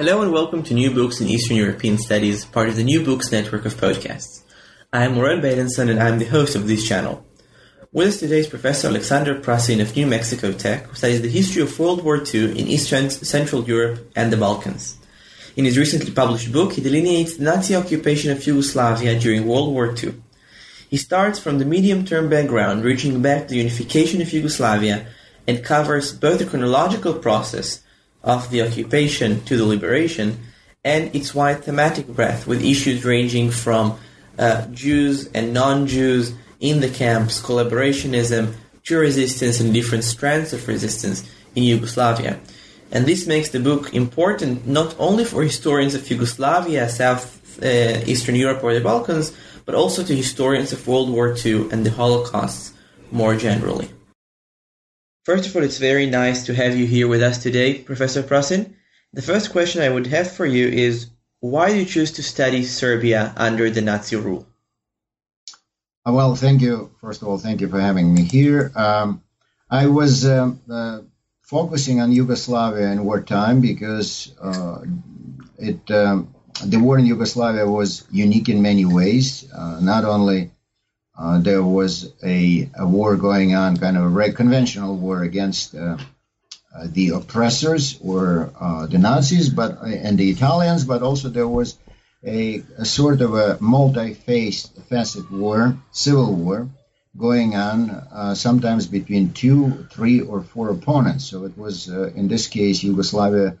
[0.00, 3.30] Hello and welcome to New Books in Eastern European Studies, part of the New Books
[3.30, 4.40] network of podcasts.
[4.94, 7.22] I am Morel Badenson and I am the host of this channel.
[7.92, 11.60] With us today is Professor Alexander Prusin of New Mexico Tech, who studies the history
[11.60, 14.96] of World War II in Eastern Central Europe and the Balkans.
[15.54, 19.94] In his recently published book, he delineates the Nazi occupation of Yugoslavia during World War
[19.94, 20.14] II.
[20.88, 25.08] He starts from the medium-term background, reaching back to the unification of Yugoslavia,
[25.46, 27.82] and covers both the chronological process
[28.22, 30.38] of the occupation to the liberation
[30.84, 33.98] and its wide thematic breadth with issues ranging from
[34.38, 38.54] uh, Jews and non-Jews in the camps, collaborationism,
[38.84, 42.40] to resistance and different strands of resistance in Yugoslavia.
[42.90, 48.34] And this makes the book important not only for historians of Yugoslavia, South uh, Eastern
[48.34, 49.32] Europe or the Balkans,
[49.64, 52.74] but also to historians of World War II and the Holocaust
[53.12, 53.90] more generally.
[55.24, 58.74] First of all, it's very nice to have you here with us today, Professor Prusin.
[59.12, 62.64] The first question I would have for you is why do you choose to study
[62.64, 64.46] Serbia under the Nazi rule?
[66.06, 66.90] Uh, well, thank you.
[67.02, 68.72] First of all, thank you for having me here.
[68.74, 69.22] Um,
[69.68, 71.00] I was um, uh,
[71.42, 74.80] focusing on Yugoslavia in wartime because uh,
[75.58, 76.34] it um,
[76.64, 79.50] the war in Yugoslavia was unique in many ways.
[79.52, 80.50] Uh, not only
[81.20, 85.98] uh, there was a, a, war going on, kind of a conventional war against uh,
[86.74, 91.46] uh, the oppressors or uh, the Nazis, but uh, and the Italians, but also there
[91.48, 91.76] was
[92.24, 96.68] a, a sort of a multi-faced, facet war, civil war,
[97.18, 101.26] going on uh, sometimes between two, three, or four opponents.
[101.26, 103.58] So it was, in this case, Yugoslavia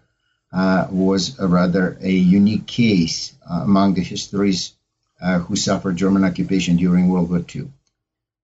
[0.90, 4.72] was a rather a unique case among the histories
[5.20, 7.68] who suffered German occupation during World War II.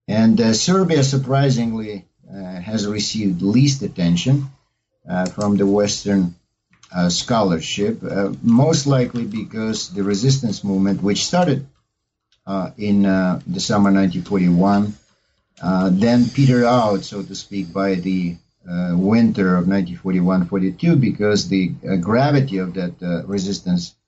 [0.09, 4.47] And uh, Serbia, surprisingly, uh, has received least attention
[5.34, 6.34] from the Western
[7.09, 8.03] scholarship,
[8.42, 11.66] most likely because the resistance movement, which started
[12.76, 14.94] in the summer 1941,
[15.92, 18.36] then petered out, so to speak, by the
[18.69, 24.05] uh, winter of 1941-42 because the uh, gravity of that uh, resistance uh,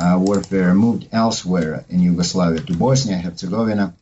[0.00, 3.94] warfare moved elsewhere in Yugoslavia to Bosnia Herzegovina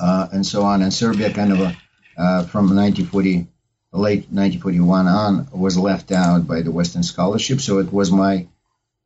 [0.00, 0.82] uh, and so on.
[0.82, 1.76] And Serbia, kind of a,
[2.16, 3.46] uh, from 1940,
[3.92, 7.60] late 1941 on, was left out by the Western scholarship.
[7.60, 8.46] So it was my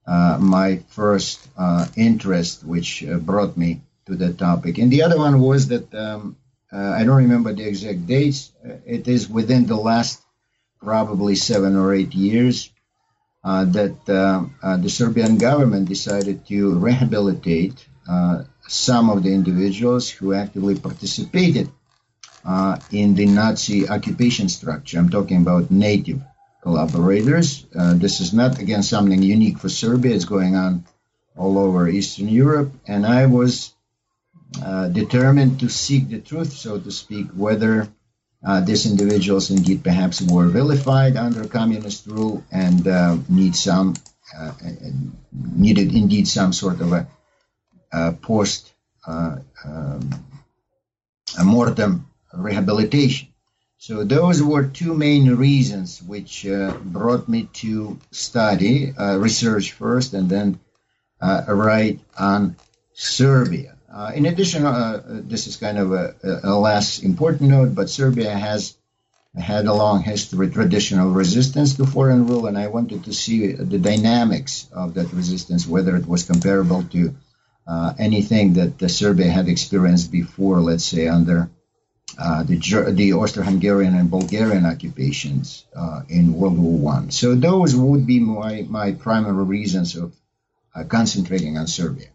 [0.07, 4.77] uh, my first uh, interest, which uh, brought me to that topic.
[4.77, 6.37] And the other one was that um,
[6.71, 8.53] I don't remember the exact dates.
[8.85, 10.21] It is within the last
[10.83, 12.74] probably seven or eight years uh,
[13.45, 17.87] that uh, uh, the Serbian government decided to rehabilitate
[18.67, 21.71] some of the individuals who actively participated
[22.91, 24.99] in the Nazi occupation structure.
[24.99, 26.23] I'm talking about native
[26.63, 27.67] collaborators.
[27.73, 30.15] this is not, again, something unique for Serbia.
[30.15, 30.85] It's going on
[31.37, 32.73] all over Eastern Europe.
[32.87, 33.75] And I was
[34.63, 37.89] uh, determined to seek the truth, so to speak, whether
[38.45, 43.95] uh, these individuals indeed perhaps were vilified under communist rule and uh, need some
[44.37, 44.53] uh,
[45.33, 47.07] needed indeed some sort of a,
[47.93, 48.73] a post
[49.07, 50.11] uh, um,
[51.39, 53.29] a mortem rehabilitation.
[53.79, 60.15] So those were two main reasons which uh, brought me to study uh, research first
[60.15, 60.59] and then
[61.21, 62.57] write on
[62.95, 63.74] Serbia.
[63.95, 68.37] Uh, in addition, uh, this is kind of a, a, less important note, but Serbia
[68.37, 68.77] has
[69.39, 73.79] had a long history, traditional resistance to foreign rule, and I wanted to see the
[73.79, 77.15] dynamics of that resistance, whether it was comparable to
[77.69, 81.49] uh, anything that the Serbia had experienced before, let's say, under
[82.19, 82.57] uh, the,
[82.91, 87.11] the Austro-Hungarian and Bulgarian occupations uh, in World War One.
[87.13, 90.13] So those would be my, my primary reasons of
[90.75, 92.09] uh, concentrating on Serbia.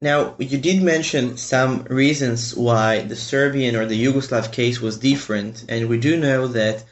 [0.00, 5.64] Now, you did mention some reasons why the Serbian or the Yugoslav case was different,
[5.68, 6.84] and we do know that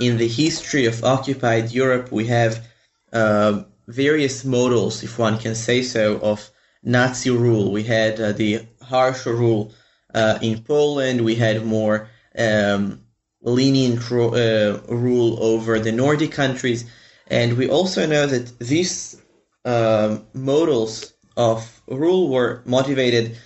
[0.00, 2.66] in the history of occupied Europe, we have
[3.12, 6.50] uh, various models, if one can say so, of
[6.82, 7.70] Nazi rule.
[7.70, 9.72] We had uh, the harsher rule
[10.12, 13.02] uh, in Poland, we had more um,
[13.40, 16.84] lenient uh, rule over the Nordic countries.
[17.28, 19.20] And we also know that these
[19.64, 23.36] uh, models of rule were motivated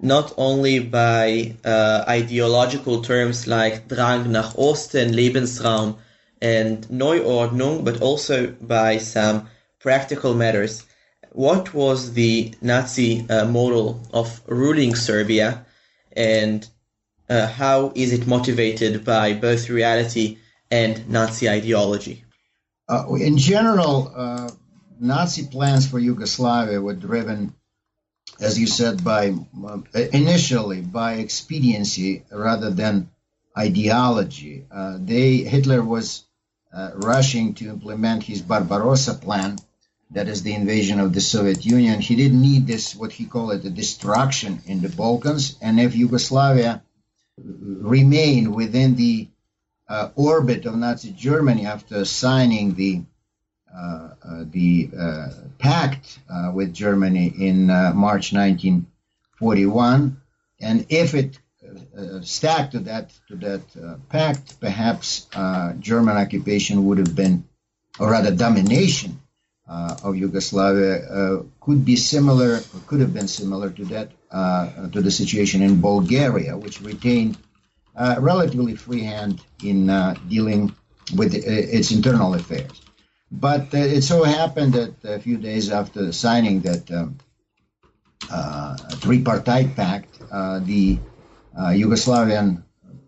[0.00, 5.96] not only by uh, ideological terms like Drang nach Osten, Lebensraum,
[6.40, 9.48] and Neuordnung, but also by some
[9.80, 10.84] practical matters.
[11.32, 15.66] What was the Nazi uh, model of ruling Serbia,
[16.16, 16.66] and
[17.28, 20.38] uh, how is it motivated by both reality
[20.70, 22.24] and Nazi ideology?
[22.88, 24.48] Uh, in general, uh,
[24.98, 27.54] Nazi plans for Yugoslavia were driven,
[28.40, 29.78] as you said, by uh,
[30.12, 33.10] initially by expediency rather than
[33.56, 34.64] ideology.
[34.70, 36.24] Uh, they Hitler was
[36.72, 39.58] uh, rushing to implement his Barbarossa plan,
[40.10, 42.00] that is the invasion of the Soviet Union.
[42.00, 45.56] He didn't need this, what he called it, a destruction in the Balkans.
[45.60, 46.82] And if Yugoslavia
[47.36, 49.28] remained within the
[49.88, 53.02] uh, orbit of Nazi Germany after signing the
[53.74, 55.28] Uh, uh, the uh,
[55.58, 60.20] pact uh, with Germany in uh, March 1941,
[60.60, 61.38] and if it
[61.68, 67.44] uh, stacked to that to that uh, pact, perhaps uh, German occupation would have been,
[68.00, 69.20] or rather domination
[69.66, 74.10] of Yugoslavia could be similar, could have been similar to that
[74.92, 77.36] to the situation in Bulgaria, which retained
[78.18, 79.86] relatively free hand in
[80.26, 80.74] dealing
[81.14, 82.80] with its internal affairs.
[83.30, 87.18] But uh, it so happened that a few days after signing that um,
[88.30, 90.98] uh, tripartite pact, uh, the
[91.56, 92.62] Yugoslavian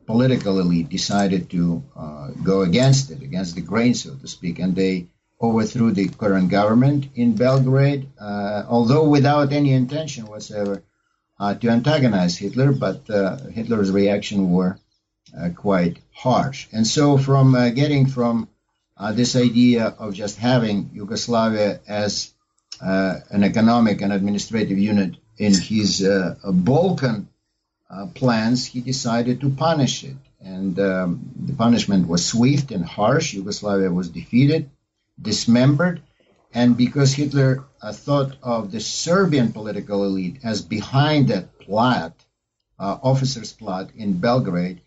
[0.06, 1.84] political elite decided to
[2.42, 5.06] go against it, against the grain, so to speak, and they
[5.40, 10.82] overthrew the current government in Belgrade, uh, although without any intention whatsoever
[11.38, 14.78] uh, to antagonize Hitler, but uh, Hitler's reaction were
[15.54, 16.66] quite harsh.
[16.72, 18.48] And so, from getting from
[19.14, 22.32] this idea of just having Yugoslavia as
[22.80, 26.06] an economic and administrative unit in his
[26.44, 27.28] Balkan
[27.90, 30.16] uh, plans, he decided to punish it.
[30.40, 33.34] And um, the punishment was swift and harsh.
[33.34, 34.70] Yugoslavia was defeated,
[35.20, 36.00] dismembered.
[36.54, 42.14] And because Hitler uh, thought of the Serbian political elite as behind that plot,
[42.78, 44.80] uh, officers' plot in Belgrade,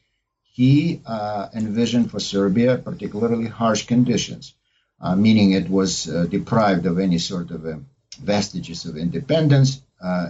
[0.53, 4.53] he uh, envisioned for Serbia particularly harsh conditions,
[5.01, 7.61] uh, meaning it was uh, deprived of any sort of
[8.21, 9.81] vestiges of independence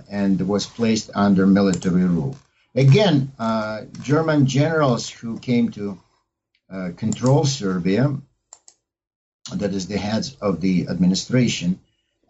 [0.09, 2.37] and was placed under military rule.
[2.75, 5.99] Again, uh, German generals who came to
[6.71, 8.15] uh, control Serbia,
[9.53, 11.79] that is, the heads of the administration,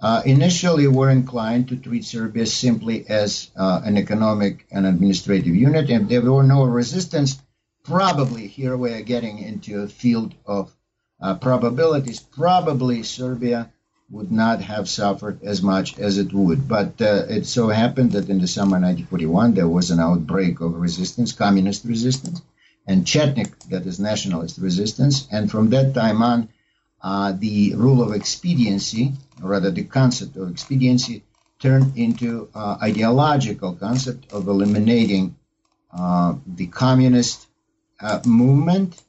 [0.02, 5.90] uh, initially were inclined to treat Serbia simply as uh, an economic and administrative unit.
[5.90, 7.42] And there were no resistance.
[7.84, 10.74] Probably here we are getting into a field of
[11.22, 12.22] uh, probabilities.
[12.22, 13.74] Probably Serbia
[14.10, 16.66] would not have suffered as much as it would.
[16.66, 20.76] But uh, it so happened that in the summer 1941 there was an outbreak of
[20.76, 22.42] resistance, communist resistance,
[22.88, 25.28] and Chetnik, that is nationalist resistance.
[25.30, 26.48] And from that time on,
[27.02, 31.24] uh, the rule of expediency, or rather the concept of expediency,
[31.60, 35.36] turned into uh, ideological concept of eliminating
[35.92, 37.48] uh, the communist
[38.26, 39.02] movement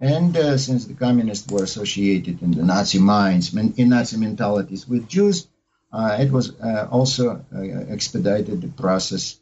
[0.00, 5.08] and uh, since the communists were associated in the Nazi minds, in Nazi mentalities with
[5.08, 5.48] Jews,
[5.92, 9.38] uh, it was uh, also uh, expedited the process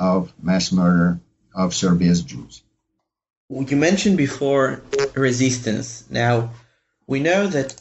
[0.00, 1.20] of mass murder
[1.54, 2.62] of Serbia's Jews.
[3.48, 4.82] You mentioned before
[5.14, 6.04] resistance.
[6.10, 6.50] Now,
[7.06, 7.80] we know that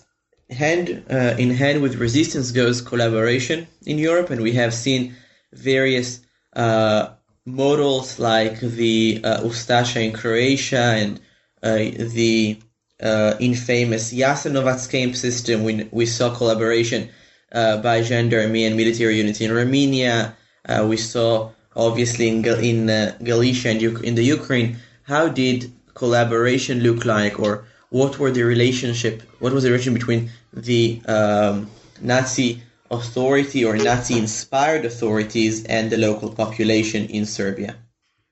[0.51, 5.15] hand uh, in hand with resistance goes collaboration in Europe, and we have seen
[5.51, 6.19] various
[6.55, 7.09] uh,
[7.45, 11.19] models like the Ustasha in Croatia and
[11.61, 12.59] uh, the
[13.01, 15.63] uh, infamous Jasenovac camp system.
[15.63, 17.09] We, we saw collaboration
[17.51, 20.35] uh, by gendarmerie and military units in Romania.
[20.83, 24.77] we saw obviously in, in Galicia and in the Ukraine.
[25.03, 29.21] How did collaboration look like, or what were the relationship?
[29.39, 31.69] What was the relation between the um,
[32.01, 32.61] Nazi
[32.97, 37.75] authority or Nazi-inspired authorities and the local population in Serbia?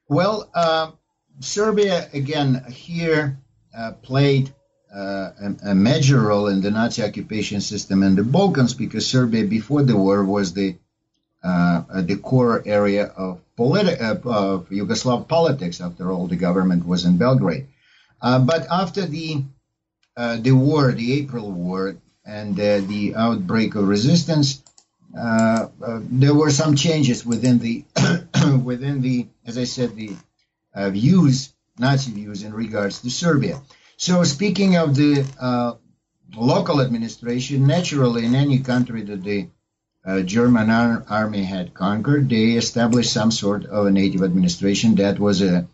[0.07, 0.91] Well, uh,
[1.39, 3.37] Serbia, again, here
[3.77, 4.53] uh, played
[4.93, 9.43] uh, a, a, major role in the Nazi occupation system in the Balkans because Serbia,
[9.43, 10.77] before the war, was the
[11.43, 15.81] uh, the core area of, politi- uh, of Yugoslav politics.
[15.81, 17.67] After all, the government was in Belgrade.
[18.21, 19.43] Uh, but after the
[20.15, 24.63] the war, the April War, and the outbreak of resistance,
[25.13, 27.85] there were some changes within the
[28.63, 30.15] within the, as I said, the
[30.73, 33.61] uh, views Nazi views in regards to Serbia.
[33.97, 35.73] So, speaking of the uh,
[36.35, 39.47] local administration, naturally, in any country that the
[40.05, 45.19] uh, German ar- army had conquered, they established some sort of a native administration that
[45.19, 45.67] was a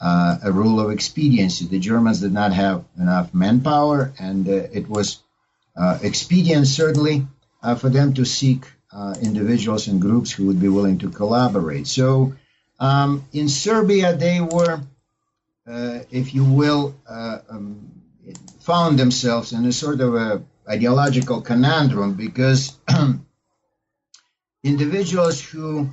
[0.00, 1.66] uh, a rule of expediency.
[1.66, 5.23] The Germans did not have enough manpower, and uh, it was uh,
[6.02, 7.26] expedient, certainly,
[7.62, 11.86] uh, for them to seek uh, individuals and groups who would be willing to collaborate.
[11.86, 12.34] So,
[12.78, 14.80] um, in Serbia, they were,
[15.66, 17.90] uh, if you will, um,
[18.60, 22.78] found themselves in a sort of a ideological conundrum because
[24.62, 25.90] individuals who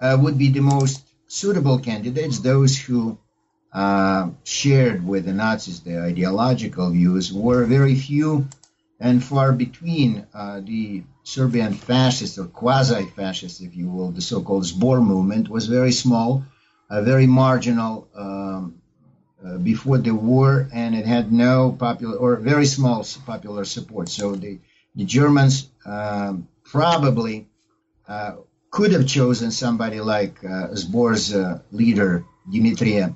[0.00, 3.18] would be the most suitable candidates, those who
[3.72, 8.46] uh, shared with the Nazis their ideological views were very few
[9.04, 10.26] and far between.
[10.32, 15.92] Uh, the Serbian fascists or quasi-fascists, if you will, the so-called Zbor movement was very
[15.92, 16.44] small,
[16.90, 18.80] uh, very marginal um,
[19.44, 24.08] uh, before the war, and it had no popular or very small popular support.
[24.08, 24.58] So the
[24.96, 27.36] the Germans um, probably
[28.08, 28.32] uh,
[28.70, 31.26] could have chosen somebody like uh, Zbor's
[31.72, 33.14] leader Dimitrija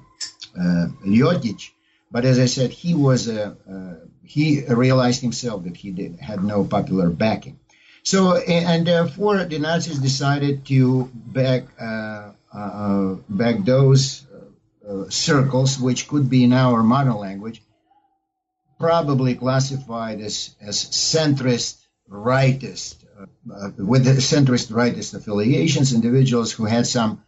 [0.59, 1.71] uh, Ljotić.
[2.11, 6.45] But as I said, he was a, uh, he realized himself that he did, had
[6.45, 7.59] no popular backing.
[8.03, 14.27] So, and therefore, the Nazis decided to back uh, uh, back those
[14.89, 17.63] uh, circles, which could be in our modern language,
[18.79, 21.79] probably classified as as centrist,
[22.11, 27.23] rightist, uh, with the centrist rightist affiliations, individuals who had some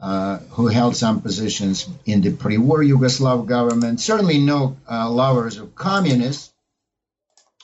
[0.00, 4.00] uh, who held some positions in the pre-war Yugoslav government.
[4.00, 6.54] Certainly no uh, lovers of communists.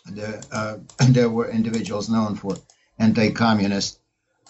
[0.04, 0.76] The, uh,
[1.08, 2.56] there were individuals known for
[2.98, 3.98] anti-communist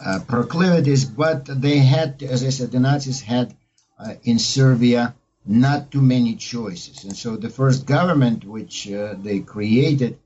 [0.04, 3.54] uh, proclivities, but they had, as I said, the Nazis had
[4.00, 5.14] uh, in Serbia
[5.46, 7.04] not too many choices.
[7.04, 8.88] And so the first government which
[9.22, 10.18] they created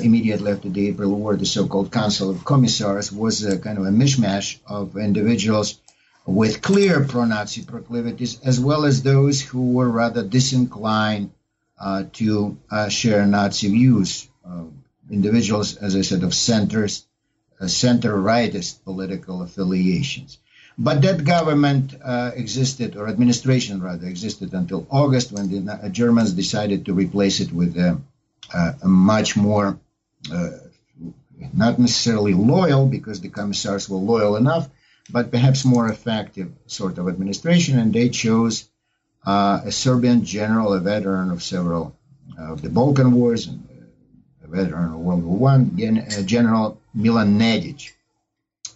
[0.00, 3.90] immediately after the April War, the so-called Council of Commissars, was a kind of a
[3.90, 5.78] mishmash of individuals
[6.26, 11.30] with clear pro-Nazi proclivities, as well as those who were rather disinclined
[11.80, 14.28] uh, to uh, share Nazi views.
[14.44, 14.64] Uh,
[15.10, 17.04] individuals, as I said, of centers,
[17.60, 20.38] uh, center-rightist political affiliations.
[20.78, 26.86] But that government uh, existed, or administration rather, existed until August when the Germans decided
[26.86, 28.00] to replace it with a,
[28.54, 29.78] a much more,
[30.32, 30.50] uh,
[31.52, 34.68] not necessarily loyal, because the commissars were loyal enough,
[35.10, 38.68] but perhaps more effective sort of administration, and they chose
[39.26, 41.94] uh, a Serbian general, a veteran of several
[42.38, 43.66] uh, of the Balkan Wars, and
[44.44, 47.92] a veteran of World War One, uh, General Milan Nedic,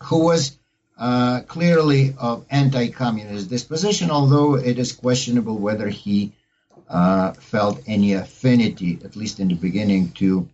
[0.04, 0.56] who was
[0.98, 6.32] uh, clearly of anti-communist disposition, although it is questionable whether he
[6.88, 10.48] uh, felt any affinity, at least in the beginning, to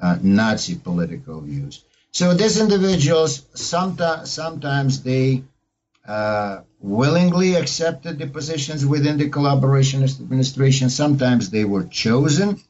[0.00, 1.84] uh, Nazi political views.
[2.12, 5.44] So these individuals, sometimes, sometimes they
[6.06, 10.90] uh, willingly accepted the positions within the collaborationist administration.
[10.90, 12.60] Sometimes they were chosen,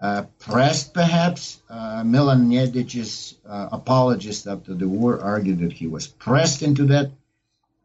[0.00, 1.60] uh, pressed perhaps.
[1.68, 7.10] Uh, Milan Nedic's uh, apologist after the war argued that he was pressed into that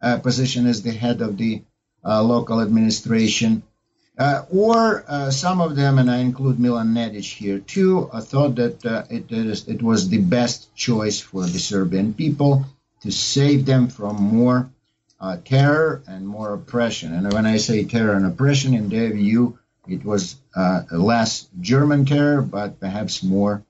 [0.01, 1.61] uh, position as the head of the
[2.03, 3.63] uh, local administration.
[4.17, 8.55] Uh, or uh, some of them, and I include Milan Nedic here too, uh, thought
[8.55, 12.65] that uh, it, is, it was the best choice for the Serbian people
[13.01, 14.69] to save them from more
[15.19, 17.13] uh, terror and more oppression.
[17.13, 22.05] And when I say terror and oppression, in their view, it was uh, less German
[22.05, 23.63] terror, but perhaps more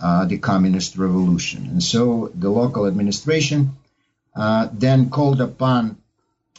[0.00, 1.66] the communist revolution.
[1.66, 3.76] And so the local administration
[4.34, 5.96] then called upon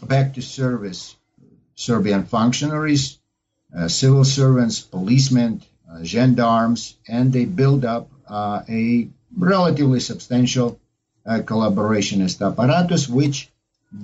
[0.02, 1.16] back to service
[1.76, 3.17] Serbian functionaries,
[3.88, 9.08] civil servants, policemen, uh, gendarmes, and they build up uh, a
[9.38, 10.80] relatively substantial
[11.26, 13.50] uh, collaborationist apparatus, which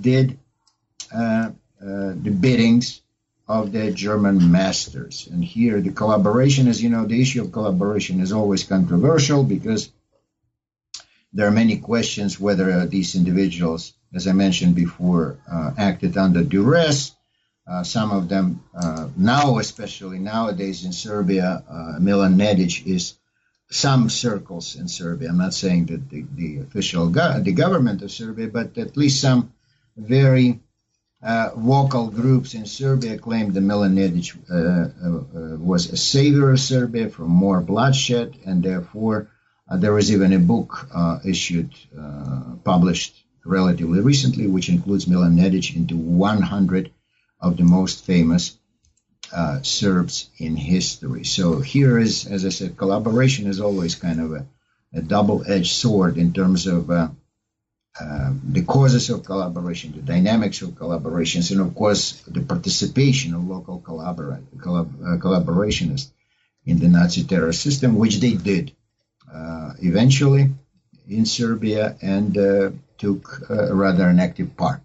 [0.00, 0.38] did
[1.12, 1.50] uh, uh,
[1.80, 3.02] the biddings
[3.46, 5.28] of the German masters.
[5.30, 9.90] And here, the collaboration, as you know, the issue of collaboration is always controversial because
[11.32, 15.36] there are many questions whether these individuals, as I mentioned before,
[15.76, 17.12] acted under duress
[17.66, 23.14] uh, some of them uh, now, especially nowadays in Serbia, uh, Milan Nedic is
[23.70, 25.30] some circles in Serbia.
[25.30, 29.20] I'm not saying that the, the official go- the government of Serbia, but at least
[29.20, 29.54] some
[29.96, 30.60] very
[31.22, 37.08] uh, vocal groups in Serbia claim that Milan Nedic uh, was a savior of Serbia
[37.08, 39.30] from more bloodshed, and therefore
[39.74, 40.86] there was even a book
[41.24, 41.70] issued,
[42.62, 46.90] published relatively recently, which includes Milan Nedic into 100
[47.40, 48.56] of the most famous
[49.32, 51.24] uh, Serbs in history.
[51.24, 54.46] So here is, as I said, collaboration is always kind of a,
[54.92, 57.08] a double-edged sword in terms of uh,
[58.00, 63.46] uh, the causes of collaboration, the dynamics of collaborations, and of course the participation of
[63.46, 66.10] local collabor- collab- uh, collaborationists
[66.66, 68.72] in the Nazi terror system, which they did
[69.32, 70.50] uh, eventually
[71.08, 74.80] in Serbia and uh, took rather an active part.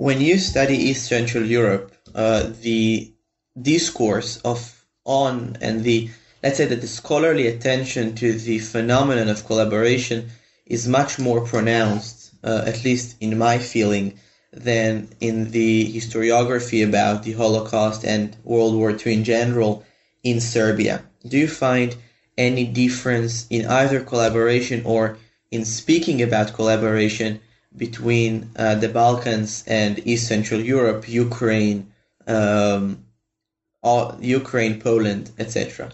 [0.00, 3.12] When you study East Central Europe, the
[3.60, 6.08] discourse of on and the
[6.42, 10.30] let's say that the scholarly attention to the phenomenon of collaboration
[10.64, 14.18] is much more pronounced, uh, at least in my feeling,
[14.54, 19.84] than in the historiography about the Holocaust and World War II in general
[20.22, 21.04] in Serbia.
[21.28, 21.94] Do you find
[22.38, 25.18] any difference in either collaboration or
[25.50, 27.40] in speaking about collaboration
[27.76, 31.92] between uh, the Balkans and East Central Europe, Ukraine,
[32.26, 33.04] um,
[33.82, 35.92] all, Ukraine, Poland, etc.?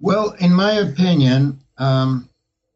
[0.00, 2.28] Well, in my opinion, um,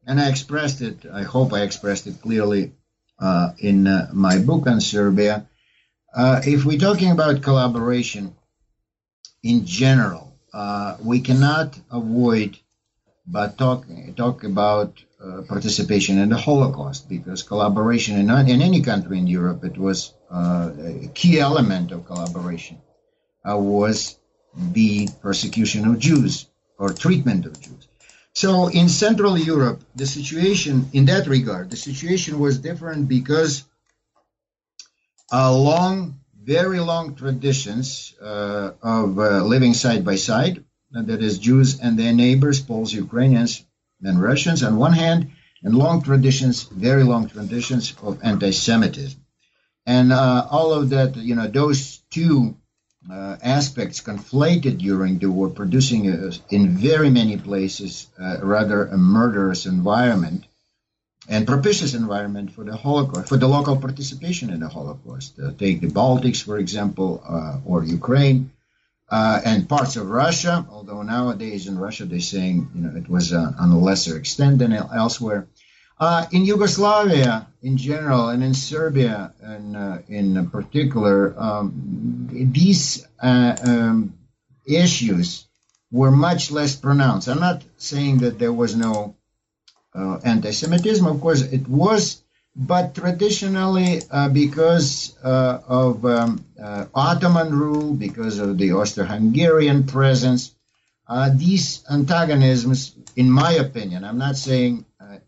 [0.06, 2.72] and I expressed it, I hope I expressed it clearly
[3.18, 5.46] uh, in uh, my book on Serbia.
[6.14, 8.34] Uh, if we're talking about collaboration
[9.42, 12.58] in general, uh, we cannot avoid
[13.26, 13.86] but talk,
[14.16, 19.64] talk about uh, participation in the Holocaust because collaboration in, in any country in Europe,
[19.64, 22.82] it was uh, a key element of collaboration,
[23.44, 24.18] was
[24.54, 26.46] the persecution of Jews
[26.78, 27.88] or treatment of Jews.
[28.34, 33.64] So in Central Europe, the situation in that regard, the situation was different because
[35.32, 41.80] a long, very long traditions uh, of uh, living side by side, that is Jews
[41.80, 43.64] and their neighbors, Poles, Ukrainians,
[44.02, 45.30] and Russians on one hand,
[45.62, 49.20] and long traditions, very long traditions of anti-Semitism.
[49.86, 52.56] And uh, all of that, you know, those two
[53.10, 58.98] uh, aspects conflated during the war, producing a, in very many places uh, rather a
[58.98, 60.44] murderous environment
[61.28, 65.38] and propitious environment for the Holocaust, for the local participation in the Holocaust.
[65.38, 68.52] Uh, take the Baltics, for example, uh, or Ukraine.
[69.08, 73.32] Uh, and parts of Russia, although nowadays in Russia they're saying you know it was
[73.32, 75.46] uh, on a lesser extent than elsewhere.
[75.98, 83.56] Uh, in Yugoslavia in general and in Serbia and uh, in particular, um, these uh,
[83.64, 84.18] um,
[84.66, 85.46] issues
[85.90, 87.28] were much less pronounced.
[87.28, 89.16] I'm not saying that there was no
[89.94, 91.06] uh, anti-Semitism.
[91.06, 92.22] Of course, it was,
[92.56, 96.44] but traditionally, uh, because uh, of um,
[96.94, 100.54] Ottoman rule, because of the Austro-Hungarian presence,
[101.34, 104.86] these antagonisms, in my opinion, I'm not saying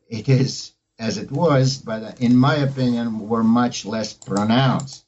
[0.08, 5.04] it is as it was, but in my opinion, were much less pronounced.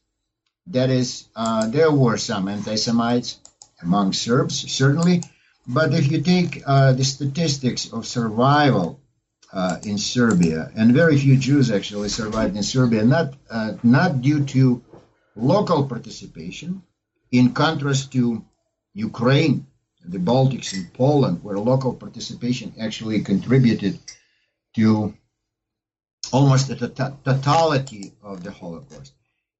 [0.68, 3.38] That is, uh, there were some anti-Semites
[3.82, 5.22] among Serbs, certainly,
[5.66, 9.00] but if you take uh, the statistics of survival
[9.52, 14.44] uh, in Serbia, and very few Jews actually survived in Serbia, not uh, not due
[14.44, 14.82] to
[15.34, 16.82] local participation,
[17.32, 18.44] in contrast to
[18.94, 19.66] Ukraine,
[20.04, 23.98] the Baltics, and Poland, where local participation actually contributed
[24.76, 25.14] to
[26.32, 26.76] almost the
[27.24, 29.12] totality of the Holocaust.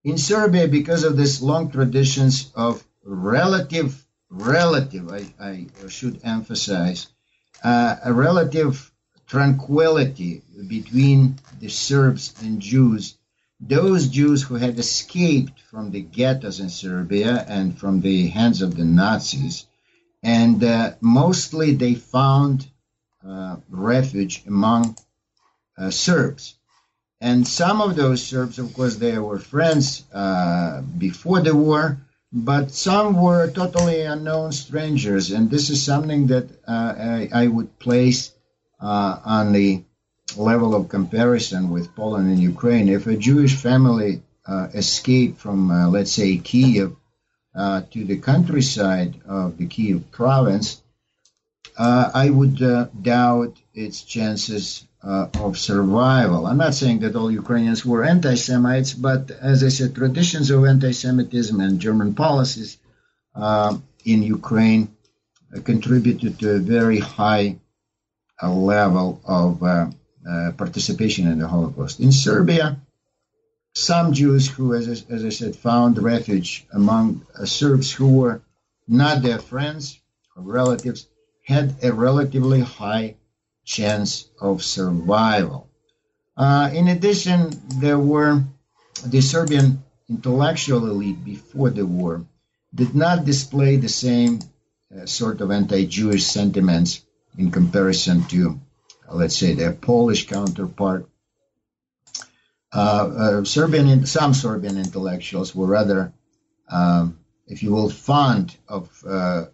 [0.04, 7.08] In Serbia, because of this long traditions of relative, relative, I, I should emphasize,
[7.62, 8.90] uh, a relative
[9.30, 13.14] tranquility between the Serbs and Jews,
[13.60, 18.76] those Jews who had escaped from the ghettos in Serbia and from the hands of
[18.76, 19.66] the Nazis,
[20.20, 22.66] and uh, mostly they found
[23.24, 24.96] uh, refuge among
[25.78, 26.56] uh, Serbs.
[27.20, 32.00] And some of those Serbs, of course, they were friends uh, before the war,
[32.32, 35.30] but some were totally unknown strangers.
[35.30, 38.32] And this is something that uh, I, I, would place
[38.80, 39.82] uh, on the
[40.36, 42.88] level of comparison with Poland and Ukraine.
[42.88, 46.96] If a Jewish family uh, escaped from, uh, let's say, Kiev
[47.54, 50.80] to the countryside of the Kiev province,
[51.76, 52.58] I would
[53.02, 56.46] doubt its chances uh, of survival.
[56.46, 60.64] I'm not saying that all Ukrainians were anti Semites, but as I said, traditions of
[60.64, 62.78] anti Semitism and German policies
[63.34, 64.94] uh, in Ukraine
[65.54, 67.56] uh, contributed to a very high
[68.42, 69.90] uh, level of uh,
[70.28, 72.00] uh, participation in the Holocaust.
[72.00, 72.80] In Serbia,
[73.74, 78.42] some Jews who, as I, as I said, found refuge among Serbs who were
[78.88, 80.00] not their friends
[80.36, 81.06] or relatives
[81.44, 83.16] had a relatively high
[83.64, 85.68] chance of survival.
[86.36, 87.50] Uh, in addition,
[87.80, 88.42] there were
[89.04, 92.24] the Serbian intellectual elite before the war.
[92.74, 97.04] did not display the same uh, sort of anti-Jewish sentiments
[97.36, 98.60] in comparison to,
[99.08, 101.08] uh, let's say, their Polish counterpart.
[102.72, 106.12] Uh, uh Serbian, some Serbian intellectuals were rather,
[106.68, 109.46] um, if you will, fond of uh,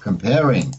[0.00, 0.74] comparing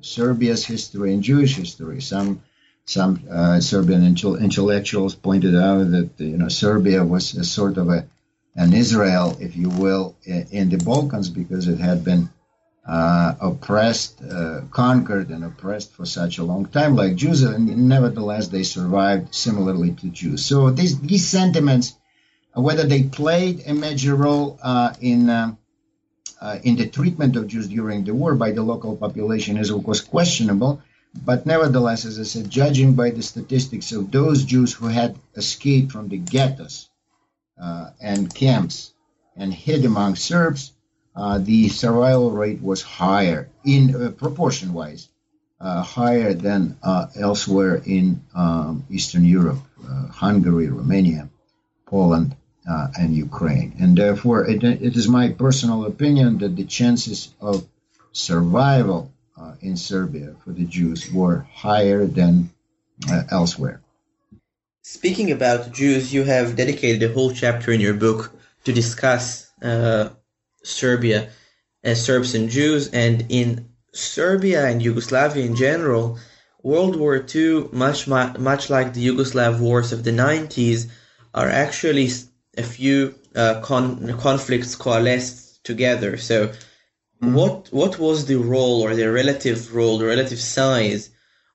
[0.00, 2.00] Serbia's history and Jewish history.
[2.00, 2.42] Some
[2.86, 8.06] some Serbian intellectuals pointed out that you know Serbia was a sort of a
[8.56, 12.30] an Israel, if you will, in the Balkans because it had been
[12.86, 18.48] uh, oppressed, uh, conquered, and oppressed for such a long time, like Jews, and nevertheless
[18.48, 20.44] they survived similarly to Jews.
[20.44, 21.94] So these these sentiments,
[22.52, 25.54] whether they played a major role uh, in uh,
[26.40, 29.82] uh, in the treatment of Jews during the war by the local population, is of
[29.82, 30.82] course questionable.
[31.24, 35.92] But nevertheless, as I said, judging by the statistics of those Jews who had escaped
[35.92, 36.90] from the ghettos
[37.58, 38.92] uh, and camps
[39.36, 40.72] and hid among Serbs,
[41.16, 45.08] uh, the survival rate was higher in uh, proportion wise,
[45.60, 51.28] uh, higher than uh, elsewhere in um, Eastern Europe, uh, Hungary, Romania,
[51.86, 52.34] Poland,
[52.66, 53.76] and Ukraine.
[53.78, 57.66] And therefore, it, it is my personal opinion that the chances of
[58.12, 59.10] survival
[59.60, 62.50] in Serbia for the Jews were higher than
[63.30, 63.82] elsewhere.
[64.82, 68.32] Speaking about Jews, you have dedicated a whole chapter in your book
[68.64, 70.10] to discuss uh,
[70.64, 71.30] Serbia
[71.84, 76.18] as Serbs and Jews, and in Serbia and Yugoslavia in general,
[76.62, 80.88] World War II, much much like the Yugoslav wars of the 90s,
[81.34, 82.10] are actually
[82.56, 86.16] a few uh, con- conflicts coalesced together.
[86.16, 87.34] So, mm-hmm.
[87.34, 91.10] what what was the role or the relative role, the relative size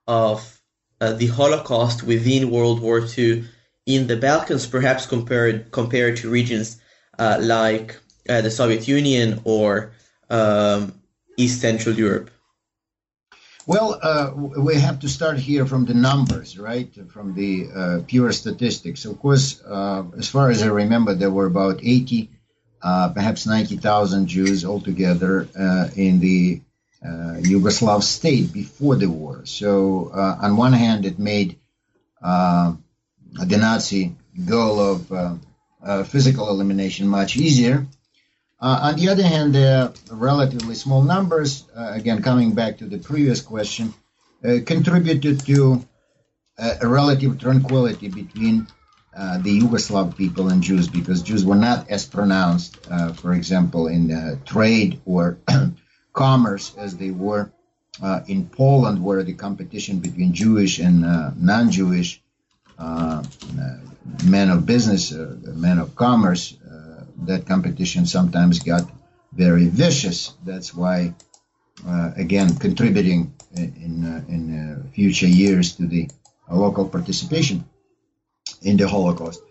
[0.07, 0.61] of
[1.01, 3.45] uh, the Holocaust within World War II
[3.85, 6.77] in the Balkans, perhaps compared compared to regions
[7.17, 9.91] uh, like uh, the Soviet Union or
[10.29, 10.93] um,
[11.37, 12.31] East Central Europe?
[13.67, 16.89] Well, uh, we have to start here from the numbers, right?
[17.11, 19.05] From the uh, pure statistics.
[19.05, 22.31] Of course, uh, as far as I remember, there were about 80,
[22.81, 25.47] perhaps 90,000 Jews altogether
[25.95, 26.61] in the
[27.03, 29.45] uh, Yugoslav state before the war.
[29.45, 31.57] So, uh, on one hand, it made
[32.21, 32.73] uh,
[33.33, 35.35] the Nazi goal of uh,
[35.81, 37.87] uh, physical elimination much easier.
[38.61, 43.41] Uh, on the other hand, the relatively small numbers, again, coming back to the previous
[43.41, 43.93] question,
[44.65, 45.85] contributed to
[46.57, 48.67] a relative tranquility between
[49.15, 53.87] uh, the Yugoslav people and Jews because Jews were not as pronounced, uh, for example,
[53.87, 55.39] in uh, trade or
[56.13, 57.51] commerce as they were
[58.01, 62.21] uh, in Poland, where the competition between Jewish and uh, non-Jewish
[62.77, 63.23] uh,
[63.59, 63.77] uh
[64.23, 66.58] men of business, uh, men of commerce, uh,
[67.25, 68.89] that competition sometimes got
[69.33, 70.33] very vicious.
[70.45, 71.13] That's why,
[72.15, 76.09] again, contributing in in future years to the
[76.51, 77.65] local participation
[78.61, 79.41] in the Holocaust.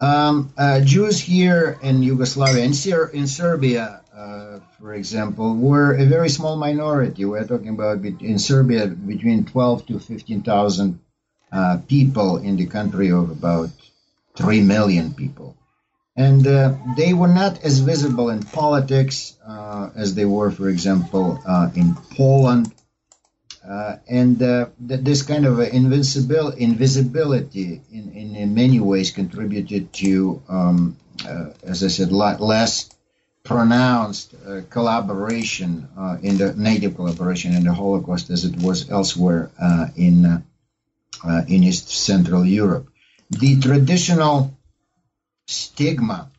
[0.00, 0.52] Um,
[0.84, 2.74] Jews here in Yugoslavia and
[3.14, 7.24] in Serbia uh, for example, were a very small minority.
[7.24, 11.00] We're talking about in Serbia between 12 to 15,000
[11.50, 13.70] uh, people in the country of about
[14.36, 15.56] 3 million people.
[16.14, 21.40] And uh, they were not as visible in politics uh, as they were, for example,
[21.46, 22.72] uh, in Poland.
[24.08, 30.96] and th- this kind of invincibil- invisibility in, in, in, many ways contributed to, um,
[31.62, 32.90] as I said, less
[33.44, 39.50] pronounced uh, collaboration uh, in the native collaboration in the Holocaust as it was elsewhere
[39.60, 40.40] uh, in uh,
[41.24, 42.88] uh, in East Central Europe.
[43.30, 44.56] The traditional
[45.52, 46.30] stigma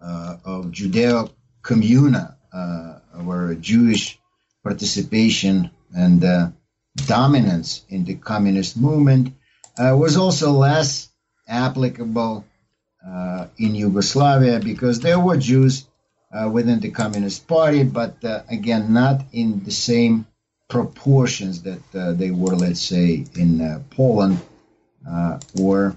[0.00, 1.30] uh, of Judeo
[1.62, 2.34] communa,
[3.24, 4.18] where Jewish
[4.62, 6.52] participation and
[6.96, 9.34] dominance in the communist movement,
[9.78, 11.08] was also less
[11.48, 12.44] applicable
[13.06, 15.86] uh, in Yugoslavia because there were Jews
[16.32, 20.26] uh, within the Communist Party, but uh, again, not in the same
[20.68, 24.40] proportions that uh, they were, let's say, in uh, Poland,
[25.08, 25.96] uh, or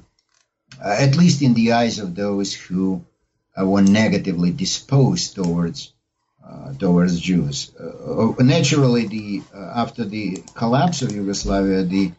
[0.84, 3.06] at least in the eyes of those who
[3.58, 5.92] were negatively disposed towards
[6.80, 7.72] towards Jews.
[8.40, 12.12] naturally, the after the collapse of Yugoslavia, the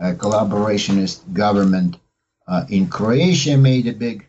[0.00, 1.96] collaborationist government
[2.46, 4.26] uh, in Croatia made a big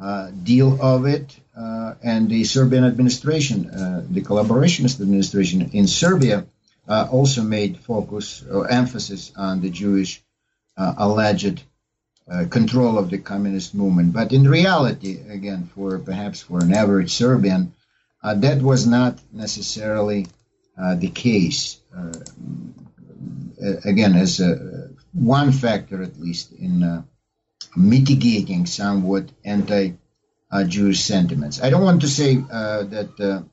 [0.00, 6.46] uh, deal of it, uh, and the Serbian administration, uh, the collaborationist administration in Serbia,
[6.88, 10.22] uh, also made focus or emphasis on the Jewish
[10.76, 11.62] uh, alleged
[12.50, 14.12] control of the communist movement.
[14.12, 17.74] But in reality, again, for perhaps for an average Serbian,
[18.22, 20.26] uh, that was not necessarily
[20.80, 21.78] uh, the case.
[21.96, 22.12] Uh,
[23.84, 27.02] again, as a, one factor at least in uh,
[27.76, 31.62] mitigating somewhat anti-Jewish sentiments.
[31.62, 33.44] I don't want to say that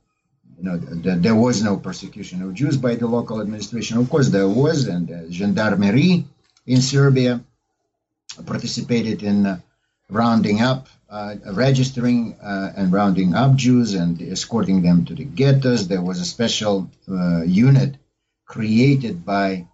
[0.62, 3.98] you know, that there was no persecution of Jews by the local administration.
[3.98, 6.26] Of course, there was, and uh, gendarmerie
[6.68, 7.42] in Serbia
[8.46, 9.60] participated in uh,
[10.10, 15.88] rounding up, uh, registering uh, and rounding up Jews and escorting them to the ghettos.
[15.88, 16.90] There was a special
[17.46, 17.96] unit
[18.46, 19.68] created by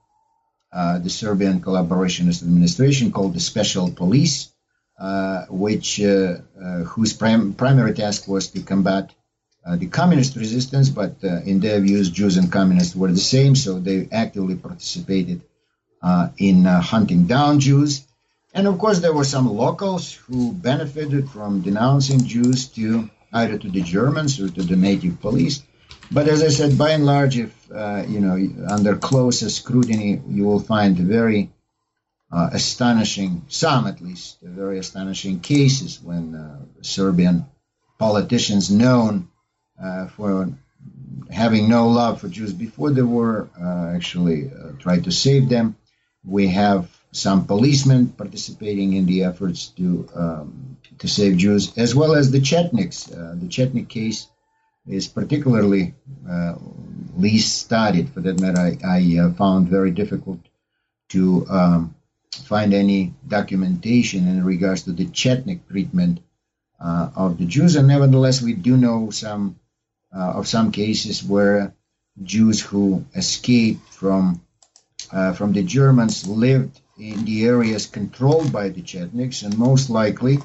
[0.72, 4.52] the Serbian Collaborationist Administration called the Special Police,
[5.50, 9.14] which whose prim- primary task was to combat
[9.68, 13.54] uh, the communist resistance, but uh, in their views, Jews and communists were the same,
[13.54, 15.42] so they actively participated
[16.02, 18.07] uh, in hunting down Jews.
[18.58, 23.70] And of course, there were some locals who benefited from denouncing Jews to either to
[23.70, 25.62] the Germans or to the native police.
[26.12, 28.36] But as I said, by and large, if uh, you know
[28.68, 31.52] under closer scrutiny, you will find very
[32.32, 37.46] uh, astonishing, some at least, very astonishing cases when uh, Serbian
[38.00, 39.30] politicians known
[39.80, 40.50] uh, for
[41.30, 45.76] having no love for Jews before the war, uh, actually uh, tried to save them.
[46.26, 52.16] We have some policemen participating in the efforts to um, to save Jews, as well
[52.16, 53.12] as the Chetniks.
[53.12, 54.28] Uh, the Chetnik case
[54.88, 55.94] is particularly
[56.30, 56.56] uh,
[57.16, 58.10] least studied.
[58.10, 60.40] For that matter, I, I uh, found very difficult
[61.10, 61.96] to um,
[62.46, 66.20] find any documentation in regards to the Chetnik treatment
[66.80, 69.60] of the Jews, and nevertheless, we do know some
[70.16, 71.74] uh, of some cases where
[72.22, 74.42] Jews who escaped from
[75.12, 80.40] uh, from the Germans lived in the areas controlled by the Chetniks, and most likely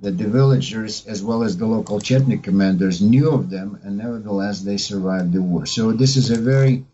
[0.00, 4.60] that the villagers as well as the local Chetnik commanders knew of them, and nevertheless
[4.60, 5.66] they survived the war.
[5.66, 6.84] So this is a very,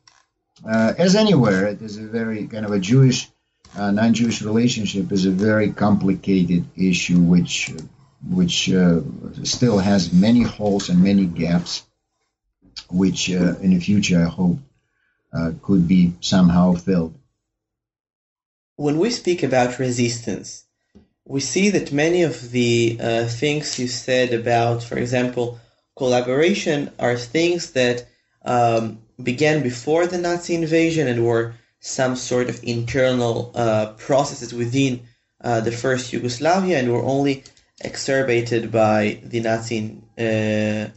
[0.65, 3.29] uh, as anywhere, it is a very kind of a Jewish,
[3.77, 7.73] uh, non-Jewish relationship is a very complicated issue, which
[8.29, 9.01] which uh,
[9.45, 11.85] still has many holes and many gaps
[12.91, 14.59] which uh, in the future I hope
[15.33, 17.15] uh, could be somehow filled.
[18.77, 20.65] When we speak about resistance,
[21.25, 25.59] we see that many of the uh, things you said about, for example,
[25.97, 28.07] collaboration are things that
[28.45, 35.01] um, began before the Nazi invasion and were some sort of internal uh, processes within
[35.43, 37.45] uh, the first Yugoslavia and were only
[37.81, 40.91] exacerbated by the Nazi uh,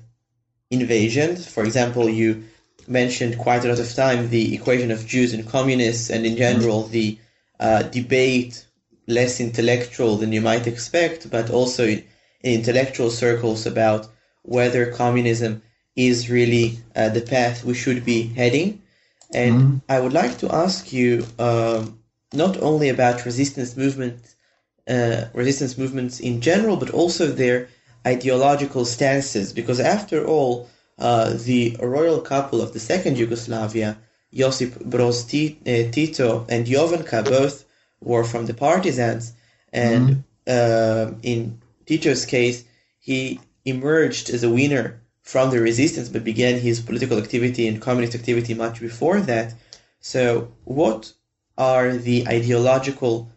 [0.69, 1.47] invasions.
[1.47, 2.43] For example, you
[2.87, 6.83] mentioned quite a lot of time the equation of Jews and communists, and in general
[6.83, 7.17] the
[7.59, 8.65] uh, debate,
[9.07, 12.03] less intellectual than you might expect, but also in,
[12.41, 14.07] in intellectual circles about
[14.43, 15.61] whether communism
[15.95, 18.81] is really uh, the path we should be heading.
[19.33, 19.77] And mm-hmm.
[19.89, 21.99] I would like to ask you um,
[22.33, 24.35] not only about resistance movement,
[24.87, 27.67] uh, resistance movements in general, but also their
[28.07, 33.97] ideological stances, because after all, uh, the royal couple of the second Yugoslavia,
[34.33, 37.65] Josip Broz uh, Tito and Jovanka, both
[38.01, 39.33] were from the partisans,
[39.73, 41.13] and mm-hmm.
[41.15, 42.63] uh, in Tito's case,
[42.99, 48.15] he emerged as a winner from the resistance, but began his political activity and communist
[48.15, 49.53] activity much before that.
[49.99, 51.11] So, what
[51.57, 53.31] are the ideological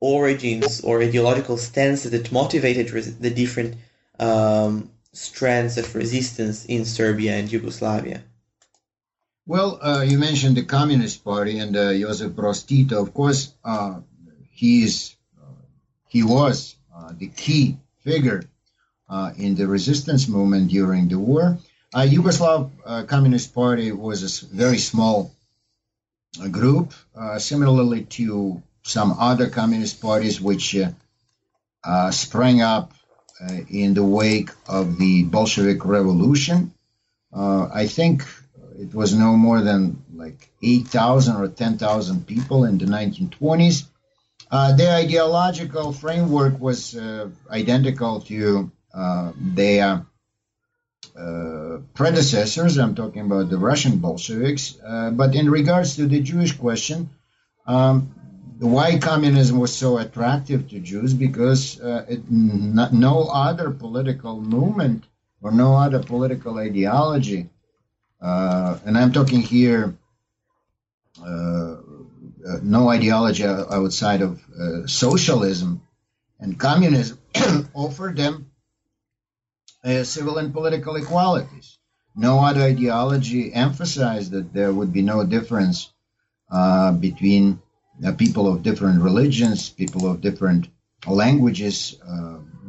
[0.00, 2.88] origins or ideological stances that motivated
[3.20, 3.76] the different
[4.18, 8.22] um, strands of resistance in Serbia and Yugoslavia?
[9.48, 13.00] Well, uh, you mentioned the Communist Party and uh, Josip Broz Tito.
[13.00, 14.00] Of course, uh,
[14.50, 15.46] he is uh,
[16.08, 18.42] he was uh, the key figure
[19.08, 21.58] uh, in the resistance movement during the war.
[21.94, 25.32] Yugoslav Communist Party was a very small
[26.50, 26.92] group,
[27.38, 30.76] similarly to some other communist parties which
[32.10, 32.92] sprang up
[33.70, 36.72] in the wake of the Bolshevik Revolution.
[37.32, 38.24] I think
[38.78, 43.86] it was no more than like 8,000 or 10,000 people in the 1920s.
[44.50, 50.06] Uh, their ideological framework was uh, identical to uh, their
[51.18, 52.78] uh, predecessors.
[52.78, 54.78] I'm talking about the Russian Bolsheviks.
[55.12, 57.10] but in regards to the Jewish question,
[57.66, 58.14] um,
[58.58, 65.04] why communism was so attractive to Jews because uh, it, no other political movement
[65.42, 67.50] or no other political ideology,
[68.20, 69.96] uh, and I'm talking here,
[71.20, 71.76] uh,
[72.46, 75.82] uh no ideology outside of uh, socialism
[76.38, 77.18] and communism
[77.74, 78.50] offered them
[79.84, 81.78] uh, civil and political equalities.
[82.14, 85.92] no other ideology emphasized that there would be no difference
[87.00, 87.60] between
[88.16, 90.68] people of different religions, people of different
[91.06, 91.96] languages,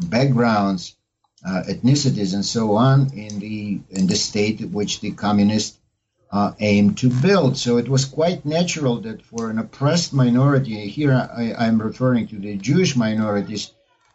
[0.09, 0.96] backgrounds,
[1.45, 5.77] ethnicities, and so on in the in the state which the communists
[6.31, 7.57] uh, aimed to build.
[7.57, 12.39] So it was quite natural that for an oppressed minority, here I, am referring to
[12.39, 13.71] the Jewish minorities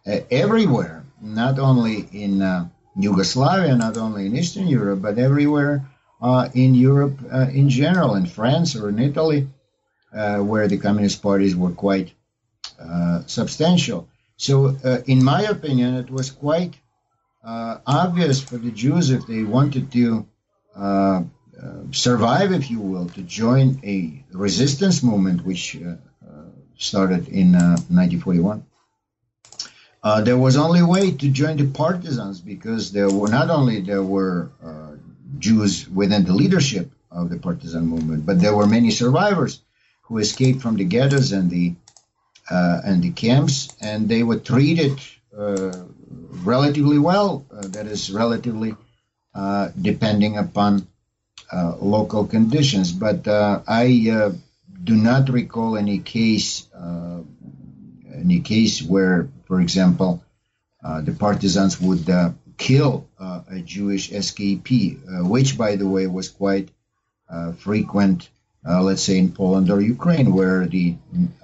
[0.06, 5.88] uh, everywhere, not only in uh, Yugoslavia, not only in Eastern Europe, but everywhere
[6.20, 9.48] uh, in Europe uh, in general, in France or in Italy,
[10.12, 12.12] uh, where the communist parties were quite
[13.26, 14.08] substantial.
[14.36, 16.74] So, in my opinion, it was quite
[17.44, 20.26] obvious for the Jews if they wanted to
[20.76, 21.22] uh,
[21.92, 25.96] survive, if you will, to join a resistance movement which uh, uh,
[26.76, 28.64] started in 1941.
[30.24, 34.50] there was only way to join the partisans because there were not only there were
[35.38, 39.60] Jews within the leadership of the partisan movement, but there were many survivors
[40.02, 41.74] who escaped from the ghettos and the
[42.50, 45.00] uh, and the camps, and they were treated
[45.36, 45.72] uh,
[46.44, 47.44] relatively well.
[47.50, 48.74] Uh, that is, relatively
[49.80, 50.86] depending upon
[51.52, 52.92] uh, local conditions.
[52.92, 54.32] But uh, I uh,
[54.82, 56.66] do not recall any case
[58.14, 60.22] any case where, for example,
[60.82, 62.06] the partisans would
[62.56, 66.70] kill a Jewish SKP, which, by the way, was quite
[67.58, 68.30] frequent.
[68.64, 70.94] Uh, let's say in Poland or Ukraine, where the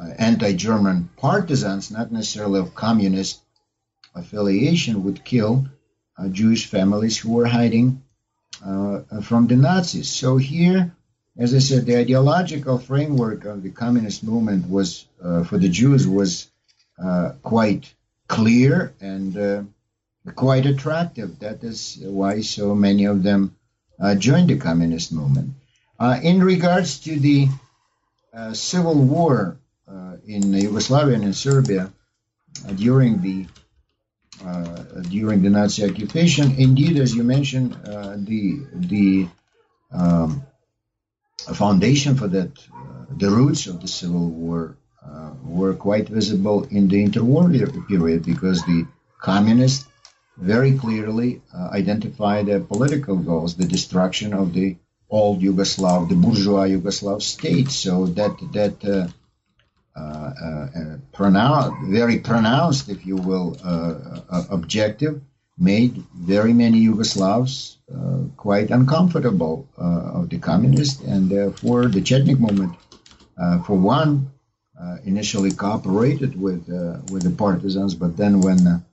[0.00, 3.42] uh, anti-German partisans, not necessarily of communist
[4.18, 5.66] affiliation, would kill
[6.18, 8.02] uh, Jewish families who were hiding
[8.64, 10.10] uh, from the Nazis.
[10.10, 10.92] So here,
[11.36, 16.06] as I said, the ideological framework of the communist movement was uh, for the Jews
[16.06, 16.50] was
[17.02, 17.94] uh, quite
[18.26, 19.62] clear and uh,
[20.34, 21.38] quite attractive.
[21.38, 23.56] That is why so many of them
[24.00, 25.54] uh, joined the communist movement.
[25.98, 27.48] Uh, in regards to the
[28.52, 29.56] civil war
[30.26, 31.90] in Yugoslavia and in Serbia
[32.76, 33.67] during the uh,
[35.10, 36.54] during the Nazi occupation.
[36.58, 39.28] Indeed, as you mentioned, uh, the the
[39.92, 40.42] um,
[41.54, 44.76] foundation for that, uh, the roots of the Civil War
[45.42, 47.48] were quite visible in the interwar
[47.88, 48.86] period because the
[49.20, 49.86] communists
[50.36, 54.76] very clearly uh, identified their political goals, the destruction of the
[55.10, 57.70] old Yugoslav, the bourgeois Yugoslav state.
[57.70, 59.08] So that that uh,
[59.98, 65.20] uh, uh, pronounced, very pronounced, if you will, uh, objective,
[65.58, 67.76] made very many Yugoslavs
[68.36, 72.74] quite uncomfortable of the communists, and therefore the Chetnik movement,
[73.66, 74.30] for one,
[75.04, 76.68] initially cooperated with
[77.10, 78.84] with the partisans, but then when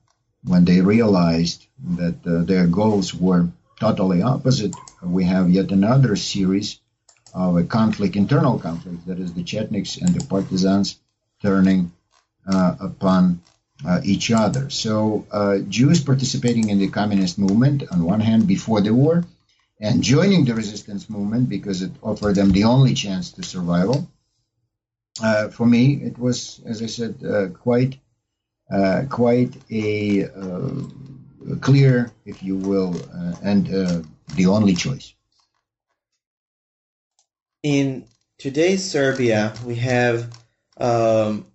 [0.46, 1.66] when they realized
[1.98, 6.80] that uh, their goals were totally opposite, we have yet another series
[7.36, 10.98] of a conflict, internal conflict, that is the Chetniks and the partisans
[11.42, 11.92] turning
[12.50, 13.42] uh, upon
[13.86, 14.70] uh, each other.
[14.70, 19.26] So uh, Jews participating in the communist movement on one hand before the war
[19.82, 24.10] and joining the resistance movement because it offered them the only chance to survival.
[25.22, 27.98] Uh, for me, it was, as I said, uh, quite
[28.72, 30.28] uh, quite a
[31.62, 32.96] clear, if you will,
[33.44, 33.68] and
[34.36, 35.14] the only choice
[37.66, 38.06] in
[38.38, 40.32] today's Serbia, we have
[40.78, 41.48] um,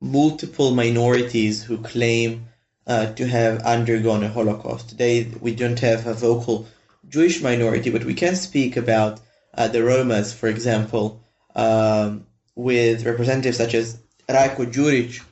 [0.00, 2.46] multiple minorities who claim
[2.86, 4.90] uh, to have undergone a Holocaust.
[4.90, 6.68] Today, we don't have a vocal
[7.08, 9.18] Jewish minority, but we can speak about
[9.54, 11.20] uh, the Romas, for example,
[11.56, 12.24] um,
[12.54, 15.24] with representatives such as Rajko Juric,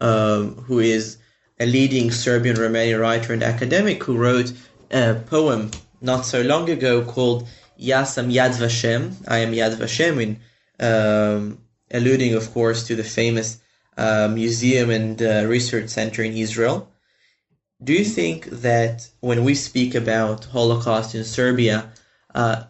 [0.00, 1.18] um, who is
[1.60, 4.50] a leading Serbian Romanian writer and academic who wrote
[4.90, 7.46] a poem not so long ago called
[7.78, 10.40] Ja sam Yad Vashem, I am Yad Vashem, in,
[10.80, 11.58] um,
[11.92, 13.58] alluding, of course, to the famous
[13.96, 16.90] uh, museum and uh, research center in Israel.
[17.82, 21.92] Do you think that when we speak about Holocaust in Serbia,
[22.34, 22.64] uh,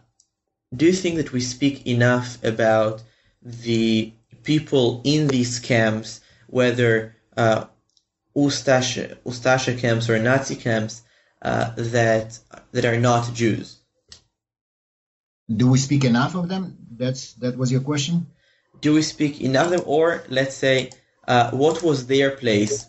[0.76, 3.02] do you think that we speak enough about
[3.42, 7.64] the people in these camps, whether uh,
[8.36, 11.02] Ustasha, Ustasha camps or Nazi camps,
[11.40, 12.38] uh, that
[12.72, 13.78] that are not Jews?
[15.55, 16.76] Do we speak enough of them?
[16.96, 18.26] That's that was your question.
[18.80, 20.90] Do we speak enough of them, or let's say,
[21.26, 22.86] uh, what was their place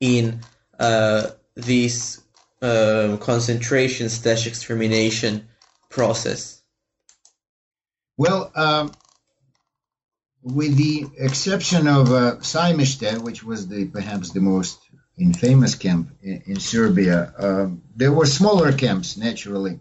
[0.00, 0.40] in
[0.78, 2.22] uh, this
[2.62, 5.48] uh, concentration slash extermination
[5.88, 6.62] process?
[8.16, 8.92] Well, um,
[10.42, 12.36] with the exception of uh,
[13.20, 14.78] which was the perhaps the most
[15.18, 19.80] infamous camp in, in Serbia, um, there were smaller camps naturally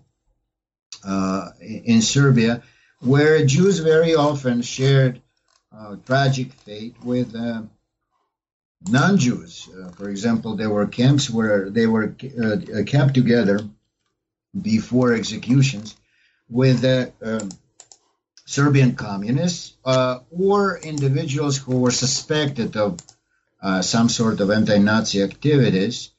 [1.04, 2.64] uh, in Serbia,
[3.00, 5.22] where Jews very often shared
[5.78, 7.62] uh, tragic fate with uh,
[8.88, 9.70] non-Jews.
[9.70, 13.60] Uh, for example, there were camps where they were uh, kept together
[14.60, 15.96] before executions
[16.50, 16.86] with
[17.22, 17.50] um,
[18.46, 23.00] Serbian communists or individuals who were suspected of
[23.82, 26.12] some sort of anti-Nazi activities.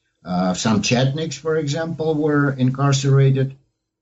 [0.53, 3.55] some Chetniks, for example, were incarcerated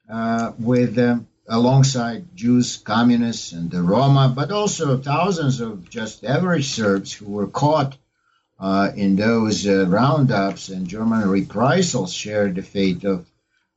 [0.10, 6.68] uh, with um, alongside Jews, communists, and the Roma, but also thousands of just average
[6.68, 7.97] Serbs who were caught
[8.60, 13.26] uh, in those uh, roundups and German reprisals shared the fate of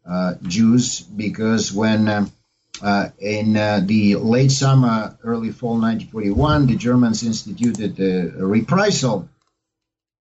[0.09, 2.33] uh, Jews because when um,
[2.81, 9.29] uh, in uh, the late summer, early fall 1941, the Germans instituted a reprisal,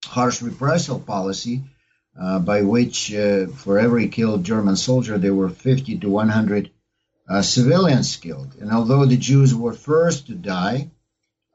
[0.05, 1.63] harsh reprisal policy
[2.19, 6.71] uh, by which uh, for every killed German soldier, there were 50 to 100
[7.29, 8.55] uh, civilians killed.
[8.59, 10.89] And although the Jews were first to die,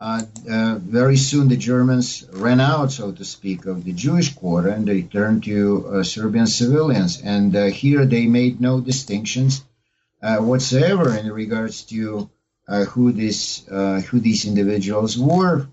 [0.00, 4.68] uh, uh, very soon the Germans ran out, so to speak, of the Jewish quarter
[4.68, 7.20] and they turned to Serbian civilians.
[7.20, 9.64] And here they made no distinctions
[10.20, 12.28] whatsoever in regards to
[12.90, 15.68] who, this, who these individuals were.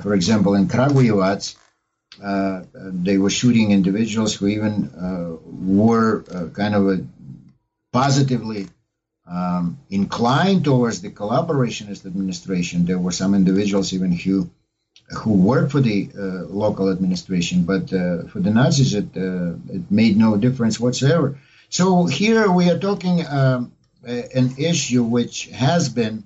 [0.00, 1.56] for example, in Kragujevac,
[2.22, 7.06] uh, they were shooting individuals who even uh, were uh, kind of
[7.92, 8.68] positively
[9.26, 12.86] um, inclined towards the collaborationist administration.
[12.86, 14.50] There were some individuals even who
[15.10, 20.16] who worked for the uh, local administration, but uh, for the Nazis, it it made
[20.16, 21.38] no difference whatsoever.
[21.68, 23.72] So here we are talking um,
[24.04, 26.24] an issue which has been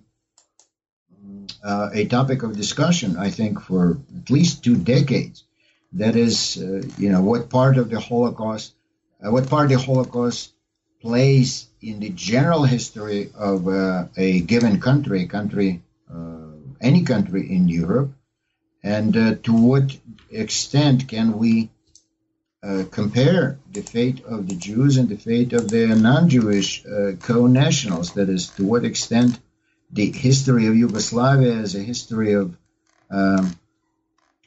[1.62, 5.44] a topic of discussion, I think, for at least two decades.
[5.92, 8.72] That is, uh, you know, what part of the Holocaust,
[9.24, 10.52] uh, what part the Holocaust
[11.02, 15.82] plays in the general history of uh, a given country, country,
[16.12, 18.12] uh, any country in Europe,
[18.82, 19.96] and uh, to what
[20.30, 21.70] extent can we
[22.62, 26.84] uh, compare the fate of the Jews and the fate of the non-Jewish
[27.20, 28.12] co-nationals?
[28.12, 29.38] That is, to what extent
[29.90, 32.56] the history of Yugoslavia is a history of
[33.10, 33.58] um,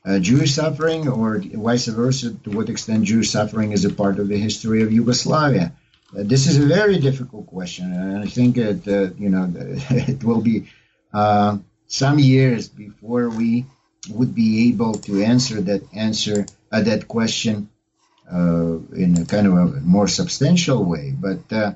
[0.06, 4.28] uh, Jewish suffering, or vice versa, to what extent Jewish suffering is a part of
[4.28, 5.74] the history of Yugoslavia?
[6.16, 10.24] Uh, this is a very difficult question, and I think that uh, you know it
[10.24, 10.70] will be
[11.14, 13.66] uh, some years before we
[14.10, 17.70] would be able to answer that answer uh, that question
[18.32, 21.14] uh, in a kind of a more substantial way.
[21.18, 21.74] But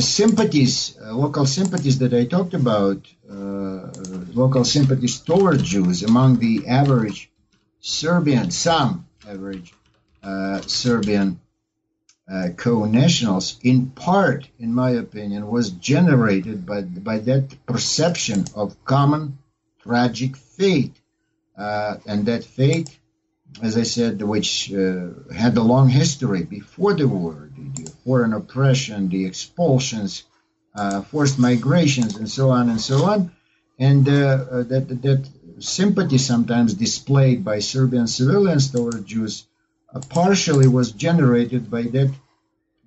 [0.00, 3.92] sympathies, uh, local sympathies that I talked about, uh,
[4.32, 7.30] local sympathies toward Jews among the average
[7.80, 9.74] Serbian, some average
[10.22, 11.40] uh, Serbian
[12.32, 19.38] uh, co-nationals, in part, in my opinion, was generated by, by that perception of common
[19.82, 20.96] tragic fate.
[21.58, 22.98] Uh, and that fate
[23.60, 29.08] as I said, which uh, had a long history before the war, the, foreign oppression,
[29.08, 30.24] the expulsions,
[30.74, 33.30] uh, forced migrations, and so on and so on,
[33.78, 35.28] and uh, uh that that
[35.58, 39.46] sympathy sometimes displayed by Serbian civilians toward Jews
[39.94, 42.10] uh, partially was generated by that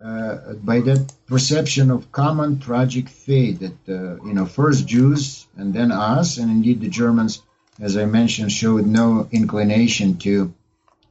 [0.04, 5.92] uh, by that perception of common tragic fate that you know first Jews and then
[5.92, 7.42] us, and indeed the Germans
[7.80, 10.54] as I mentioned, showed no inclination to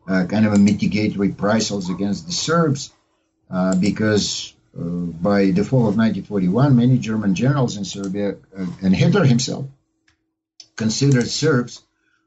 [0.08, 2.92] uh, kind of mitigate reprisals against the Serbs
[3.50, 8.94] uh, because uh, by the fall of 1941, many German generals in Serbia uh, and
[8.94, 9.66] Hitler himself
[10.76, 11.82] considered Serbs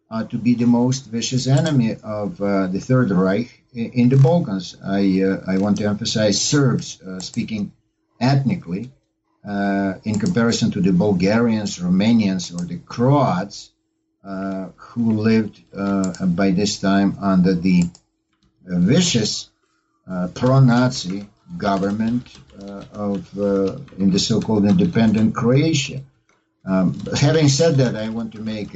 [0.10, 4.78] uh, to be the most vicious enemy of uh, the Third Reich in the Balkans.
[4.84, 7.74] I, I want to emphasize Serbs speaking
[8.20, 8.90] ethnically.
[9.44, 13.72] in comparison to the Bulgarians, Romanians, or the Croats,
[14.78, 17.84] who lived uh, by this time under the
[18.66, 19.50] vicious
[20.10, 22.28] uh, pro-Nazi government
[22.94, 23.38] of
[23.98, 26.02] in the so-called independent Croatia.
[26.66, 28.76] Um, having said that, I want to make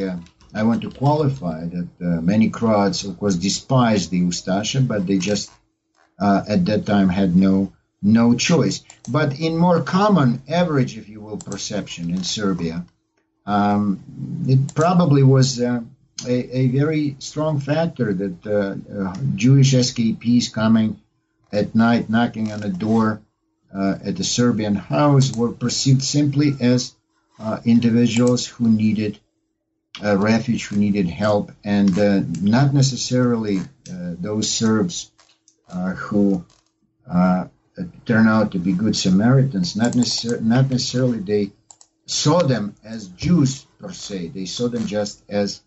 [0.53, 5.17] I want to qualify that uh, many Croats, of course, despised the Ustasha, but they
[5.17, 5.49] just
[6.19, 8.83] uh, at that time had no no choice.
[9.09, 12.85] But in more common, average, if you will, perception in Serbia,
[13.45, 13.99] um,
[14.47, 15.81] it probably was uh,
[16.27, 20.99] a, a, very strong factor that uh, uh, Jewish SKPs coming
[21.51, 23.21] at night, knocking on a door
[23.73, 26.93] uh, at the Serbian house, were perceived simply as
[27.39, 29.19] uh, individuals who needed
[30.01, 31.97] refuge, who needed help, and
[32.41, 35.11] not necessarily those Serbs
[35.97, 36.45] who
[38.05, 39.75] turn out to be good Samaritans.
[39.75, 41.51] Not, necessar- not necessarily they
[42.11, 44.27] saw them as Jews per se.
[44.29, 45.61] They saw them just as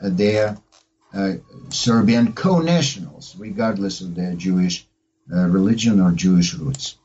[0.00, 0.56] uh, their
[1.12, 1.34] uh,
[1.68, 4.86] Serbian co-nationals, regardless of their Jewish
[5.32, 6.96] uh, religion or Jewish roots.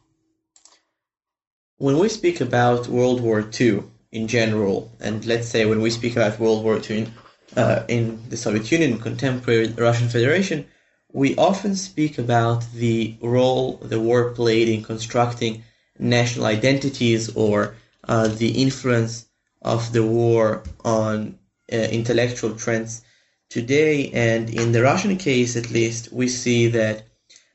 [1.77, 6.13] When we speak about World War II in general, and let's say when we speak
[6.13, 7.13] about World War II in,
[7.55, 10.65] uh, in the Soviet Union, contemporary Russian Federation,
[11.11, 15.63] we often speak about the role the war played in constructing
[15.97, 17.75] national identities or
[18.07, 19.25] uh, the influence
[19.61, 21.37] of the war on
[21.71, 23.01] uh, intellectual trends
[23.49, 24.11] today.
[24.11, 27.03] And in the Russian case, at least, we see that,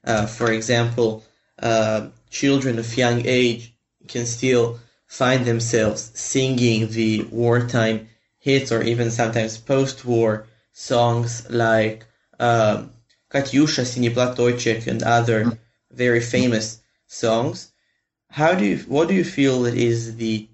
[0.04, 1.24] uh, for example,
[1.58, 3.74] uh, children of young age
[4.08, 12.04] can still find themselves singing the wartime hits or even sometimes post-war songs like
[12.38, 12.90] um,
[13.30, 15.58] Katyusha, Sini Platochek, and other
[15.90, 17.72] very famous songs.
[18.34, 20.48] How do you, what do you feel that is the,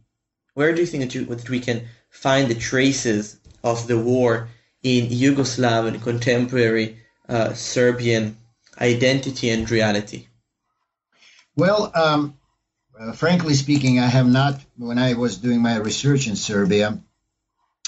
[0.52, 4.48] where do you think that, you, that we can find the traces of the war
[4.82, 8.36] in Yugoslav and contemporary uh, Serbian
[8.78, 10.26] identity and reality?
[11.56, 12.38] Well, um,
[13.00, 17.00] uh, frankly speaking, I have not, when I was doing my research in Serbia,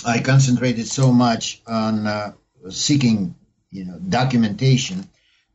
[0.07, 2.33] I concentrated so much on uh,
[2.71, 3.35] seeking
[3.71, 5.07] you know documentation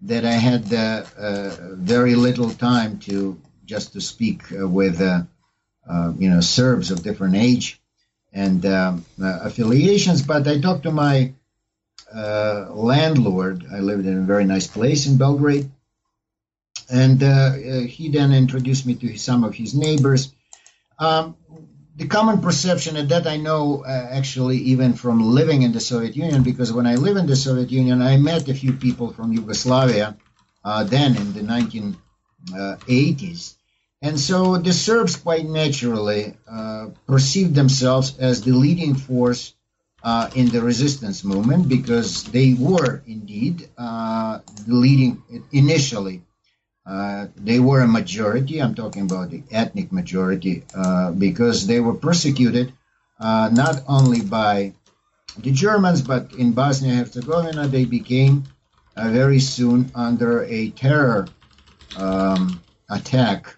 [0.01, 5.24] that I had uh, uh, very little time to just to speak uh, with uh,
[5.88, 7.80] uh, you know Serbs of different age
[8.34, 10.22] and um, affiliations.
[10.22, 11.34] But I talked to my
[12.13, 13.65] landlord.
[13.72, 15.70] I lived in a very nice place in Belgrade,
[16.89, 17.22] and
[17.88, 20.34] he then introduced me to some of his neighbors.
[20.99, 21.36] Um,
[21.97, 26.15] the common perception, and that I know uh, actually even from living in the Soviet
[26.15, 29.34] Union, because when I live in the Soviet Union, I met a few people from
[29.34, 30.15] Yugoslavia
[30.63, 33.57] uh, then in the 1980s.
[34.01, 39.53] And so the Serbs quite naturally uh, perceived themselves as the leading force
[40.03, 46.21] uh, in the resistance movement because they were indeed uh, the leading initially
[46.87, 48.61] uh, they were a majority.
[48.61, 52.71] I'm talking about the ethnic majority uh, because they were persecuted
[53.19, 54.73] uh, not only by
[55.37, 58.45] the Germans, but in Bosnia Herzegovina, they became
[58.95, 61.27] very soon under a terror
[61.97, 63.57] um, attack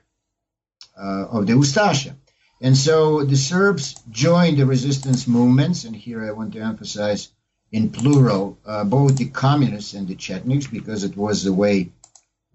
[0.99, 2.13] of the Ustasha.
[2.61, 7.29] And so the Serbs joined the resistance movements, and here I want to emphasize
[7.71, 11.91] in plural both the communists and the Chetniks because it was the way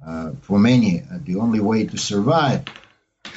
[0.06, 2.64] uh, for many uh, the only way to survive.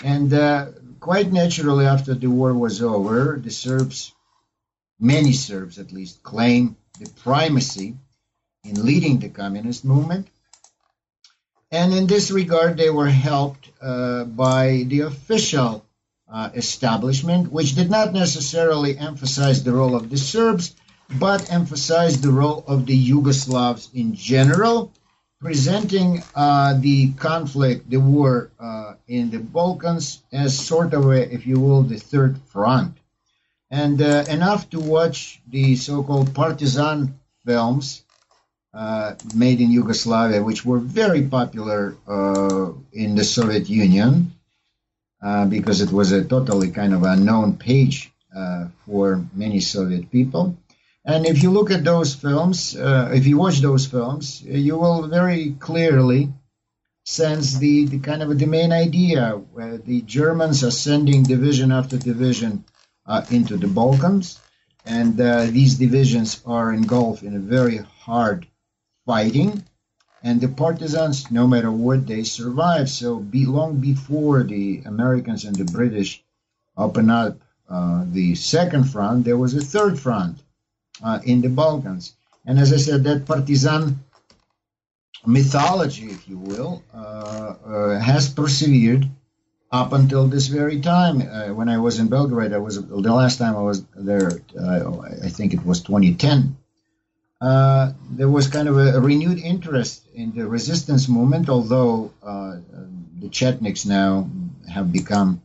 [0.04, 0.68] And uh,
[1.00, 4.14] quite naturally, after the war was over, the Serbs,
[5.00, 7.96] many Serbs at least, claimed the primacy
[8.66, 10.28] in leading the communist movement.
[11.72, 15.86] And in this regard, they were helped uh, by the official
[16.32, 20.76] uh, establishment, which did not necessarily emphasize the role of the Serbs,
[21.20, 24.92] but emphasized the role of the Yugoslavs in general
[25.40, 31.46] presenting uh, the conflict, the war uh, in the Balkans as sort of a, if
[31.46, 32.98] you will, the third front.
[33.70, 38.04] And uh, enough to watch the so-called partisan films
[38.78, 44.32] uh, made in Yugoslavia, which were very popular uh, in the Soviet Union,
[45.22, 48.12] uh, because it was a totally kind of unknown page
[48.86, 50.56] for many Soviet people.
[51.04, 55.08] And if you look at those films, uh, if you watch those films, you will
[55.08, 56.34] very clearly
[57.06, 61.98] sense the, the kind of the main idea where the Germans are sending division after
[61.98, 62.66] division
[63.08, 64.40] uh, into the Balkans.
[64.86, 68.46] And uh, these divisions are engulfed in a very hard
[69.08, 69.64] fighting.
[70.22, 72.90] And the partisans, no matter what, they survive.
[72.90, 76.24] So be, long before the Americans and the British
[76.76, 77.40] open up
[77.70, 80.38] uh, the second front, there was a third front
[81.04, 82.16] uh, in the Balkans.
[82.46, 84.04] And as I said, that partisan
[85.26, 89.08] mythology, if you will, uh, uh, has persevered
[89.72, 91.22] up until this very time.
[91.22, 94.32] Uh, when I was in Belgrade, I was the last time I was there.
[94.58, 96.58] Uh, I think it was 2010.
[97.40, 102.12] Uh, there was kind of a, renewed interest in the resistance movement, although
[103.20, 104.30] the Chetniks now
[104.72, 105.42] have become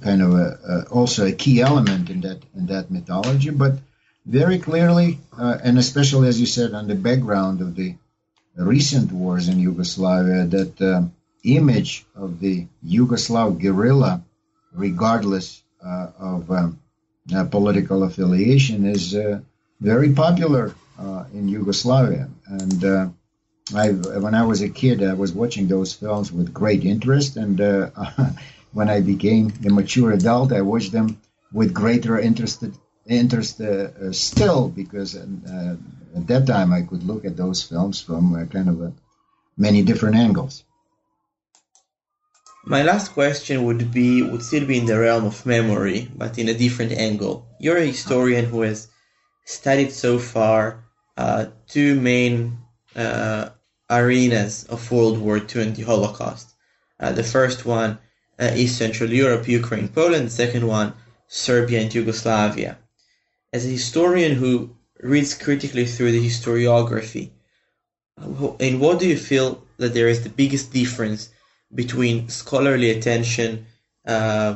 [0.00, 3.50] kind of a, a, also a key element in that in that mythology.
[3.50, 3.74] But
[4.26, 7.96] very clearly, uh, and especially as you said, on the background of the
[8.56, 11.02] recent wars in Yugoslavia, that uh,
[11.44, 14.22] image of the Yugoslav guerrilla,
[14.72, 16.80] regardless uh, of um,
[17.34, 19.40] uh, political affiliation, is uh,
[19.80, 22.28] very popular uh, in Yugoslavia.
[22.46, 23.12] And
[23.74, 27.60] I, when I was a kid, I was watching those films with great interest, and
[27.60, 27.90] uh,
[28.72, 31.20] when I became a mature adult, I watched them
[31.52, 32.64] with greater interest,
[33.06, 35.76] interest uh, uh, still, because uh,
[36.16, 38.94] at that time I could look at those films from uh, kind of
[39.56, 40.64] many different angles.
[42.64, 46.48] My last question would be would still be in the realm of memory, but in
[46.48, 47.46] a different angle.
[47.60, 48.88] You're a historian who has
[49.44, 50.84] studied so far
[51.18, 52.56] uh, two main
[52.94, 53.48] uh,
[53.90, 56.54] arenas of World War II and the Holocaust.
[57.00, 57.98] Uh, the first one
[58.38, 60.28] uh, is Central Europe, Ukraine, Poland.
[60.28, 60.94] The second one,
[61.26, 62.78] Serbia and Yugoslavia.
[63.52, 67.30] As a historian who reads critically through the historiography,
[68.60, 71.30] in what do you feel that there is the biggest difference
[71.74, 73.66] between scholarly attention
[74.06, 74.54] uh,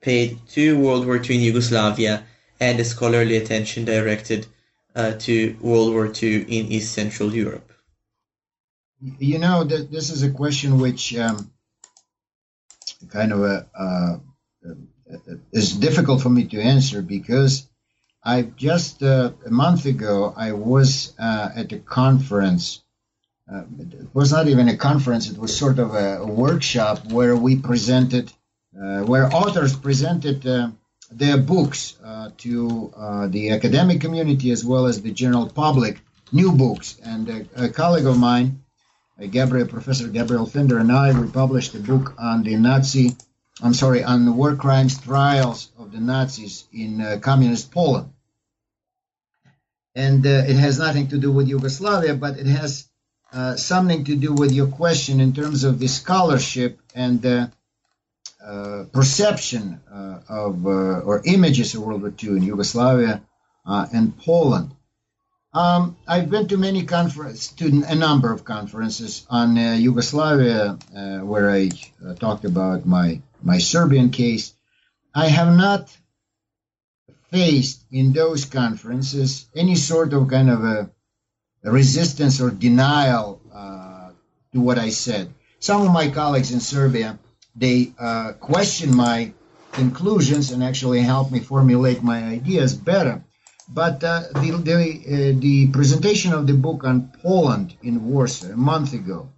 [0.00, 2.24] paid to World War II in Yugoslavia
[2.60, 4.48] and the scholarly attention directed uh,
[4.94, 7.70] to World War II in East Central Europe?
[9.18, 11.50] You know, th- this is a question which um,
[13.10, 14.16] kind of a, uh,
[15.52, 17.68] is difficult for me to answer because
[18.24, 22.82] I just uh, a month ago I was uh, at a conference.
[23.52, 27.36] Uh, it was not even a conference; it was sort of a, a workshop where
[27.36, 28.32] we presented,
[28.80, 30.70] uh, where authors presented uh,
[31.16, 32.92] their books uh, to
[33.30, 36.00] the academic community as well as the general public,
[36.32, 36.98] new books.
[37.04, 38.62] And a, a colleague of mine,
[39.30, 43.16] Gabriel, Professor Gabriel Finder, and I, we published a book on the Nazi
[43.62, 48.12] I'm sorry, on the war crimes trials of the Nazis in uh, communist Poland.
[49.94, 52.88] And uh, it has nothing to do with Yugoslavia, but it has
[53.32, 57.46] uh, something to do with your question in terms of the scholarship and uh,
[58.92, 63.22] perception uh, of uh, or images of World War II in Yugoslavia
[63.66, 64.70] and Poland.
[65.52, 70.78] Um, I've been to many conferences, to a number of conferences on Yugoslavia,
[71.22, 71.70] where I
[72.18, 74.54] talked about my my Serbian case,
[75.14, 75.94] I have not
[77.30, 80.90] faced in those conferences any sort of kind of a,
[81.64, 84.10] a resistance or denial uh,
[84.52, 85.32] to what I said.
[85.58, 87.18] Some of my colleagues in Serbia,
[87.54, 89.32] they uh, question my
[89.72, 93.24] conclusions and actually help me formulate my ideas better.
[93.68, 98.56] But uh, the, the, uh, the, presentation of the book on Poland in Warsaw a
[98.56, 99.30] month ago,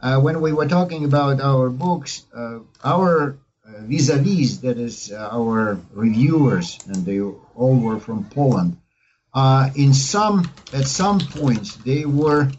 [0.00, 5.78] uh, when we were talking about our books, uh, our vis-a-vis, that is uh, our
[5.92, 8.76] reviewers, and they all were from Poland.
[9.74, 12.50] In some, at some points, they were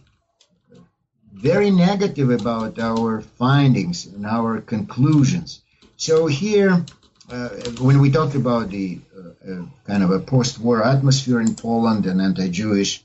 [1.44, 5.62] very negative about our findings and our conclusions.
[5.98, 6.86] So here,
[7.30, 7.50] uh,
[7.82, 12.22] when we talked about the uh, uh, kind of a post-war atmosphere in Poland and
[12.22, 13.04] anti-Jewish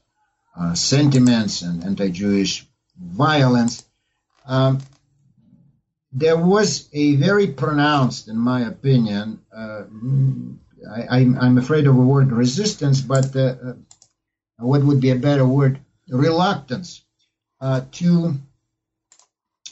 [0.57, 2.65] uh, sentiments and anti-Jewish
[2.97, 3.85] violence,
[4.47, 4.79] um,
[6.13, 9.83] there was a very pronounced, in my opinion, uh,
[11.11, 13.73] I, am afraid of the word resistance, but uh, uh,
[14.59, 15.81] what would be a better word?
[16.09, 17.03] Reluctance
[17.61, 18.35] uh, to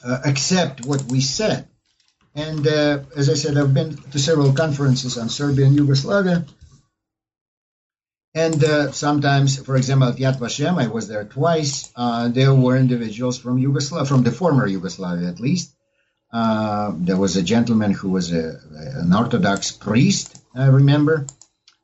[0.04, 1.68] uh, accept what we said.
[2.34, 6.44] And uh, as I said, I've been to several conferences on Serbia and Yugoslavia.
[8.34, 8.60] And
[8.94, 11.90] sometimes, for example, at Yad Vashem, I was there twice.
[11.96, 15.72] there were individuals from Yugoslavia, from the former Yugoslavia at least,
[16.32, 18.60] uh, there was a gentleman who was a,
[19.00, 21.26] an Orthodox priest, I remember,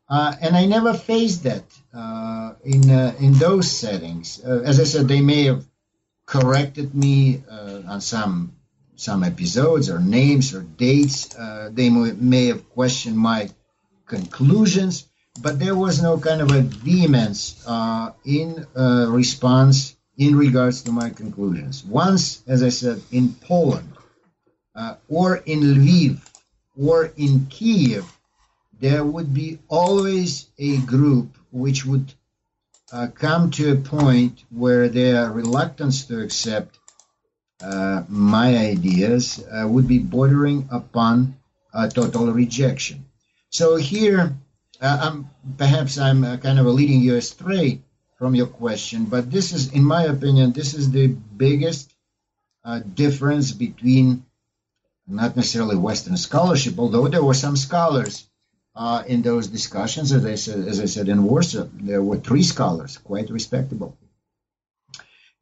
[0.08, 4.42] uh, and I never faced that uh, in uh, in those settings.
[4.44, 5.64] Uh, as I said, they may have
[6.32, 8.56] corrected me uh, on some
[8.96, 11.34] some episodes or names or dates.
[11.36, 13.50] Uh, they may, have questioned my
[14.06, 15.08] conclusions,
[15.42, 18.66] but there was no kind of a vehemence uh, in
[19.20, 21.84] response in regards to my conclusions.
[21.84, 23.92] Once, as I said, in Poland
[24.74, 26.20] uh, or in Lviv
[26.78, 28.04] or in Kiev,
[28.80, 32.14] there would be always a group which would
[32.92, 36.78] uh, come to a point where their reluctance to accept
[37.62, 41.36] uh, my ideas uh, would be bordering upon
[41.94, 43.06] total rejection.
[43.48, 44.36] So here,
[44.80, 47.80] uh, I'm, perhaps I'm uh, kind of leading you astray
[48.18, 51.90] from your question, but this is, in my opinion, this is the biggest
[52.94, 54.24] difference between
[55.08, 58.28] not necessarily Western scholarship, although there were some scholars
[58.74, 60.12] uh, in those discussions.
[60.12, 63.96] As I said, as I said in Warsaw, there were three scholars, quite respectable.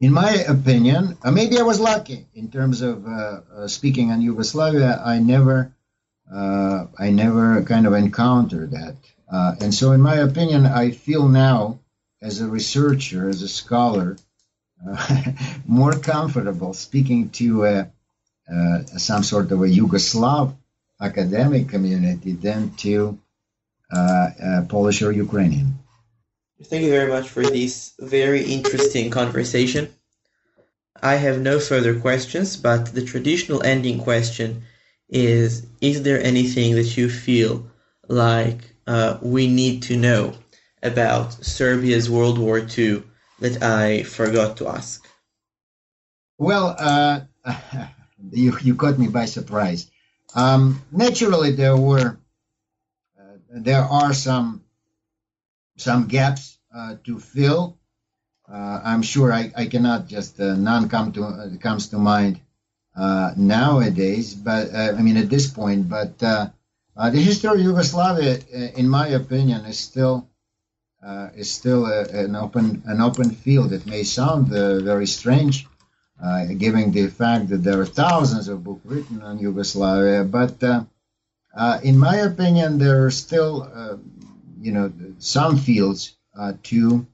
[0.00, 4.22] In my opinion, uh, maybe I was lucky in terms of uh, uh speaking on
[4.22, 5.00] Yugoslavia.
[5.04, 5.74] I never,
[6.32, 8.96] uh, I never kind of encountered that,
[9.30, 11.80] uh, and so in my opinion, I feel now,
[12.22, 14.16] as a researcher, as a scholar,
[15.66, 17.86] more comfortable speaking to
[18.96, 20.56] some sort of a Yugoslav
[21.00, 23.18] academic community than to
[23.92, 25.78] uh, Polish or Ukrainian.
[26.64, 29.88] Thank you very much for this very interesting conversation.
[31.02, 34.64] I have no further questions, but the traditional ending question
[35.08, 37.66] is Is there anything that you feel
[38.08, 40.34] like uh, we need to know
[40.82, 43.02] about Serbia's World War II
[43.40, 45.06] that I forgot to ask?
[46.38, 47.20] Well, uh,
[48.30, 49.89] you, you caught me by surprise.
[50.34, 52.18] Um, naturally, there were
[53.18, 54.64] uh, there are some
[55.76, 57.76] some gaps uh, to fill.
[58.48, 62.40] Uh, I'm sure I, I cannot just uh, none come to uh, comes to mind
[63.36, 65.88] nowadays, but I mean at this point.
[65.88, 66.52] But the
[66.96, 68.38] history of Yugoslavia,
[68.76, 70.28] in my opinion, is still
[71.34, 73.72] is still a, an open an open field.
[73.72, 75.66] It may sound very strange,
[76.22, 80.24] uh, given the fact that there are thousands of books written on Yugoslavia.
[80.24, 80.84] But uh,
[81.54, 84.00] uh, in my opinion, there are still,
[84.60, 86.16] you know, some fields
[86.64, 87.06] to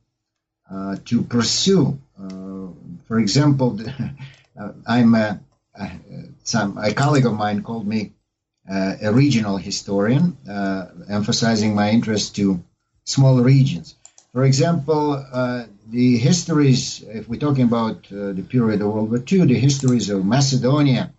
[1.04, 1.98] to pursue.
[3.06, 3.78] for example,
[4.86, 5.40] I'm a,
[6.42, 8.12] some a colleague of mine called me
[8.68, 10.36] a regional historian,
[11.08, 12.62] emphasizing my interest to
[13.04, 13.94] small regions.
[14.32, 19.22] For example, uh, the histories, if we're talking about uh, the period of World War
[19.30, 21.12] II, the histories of Macedonia,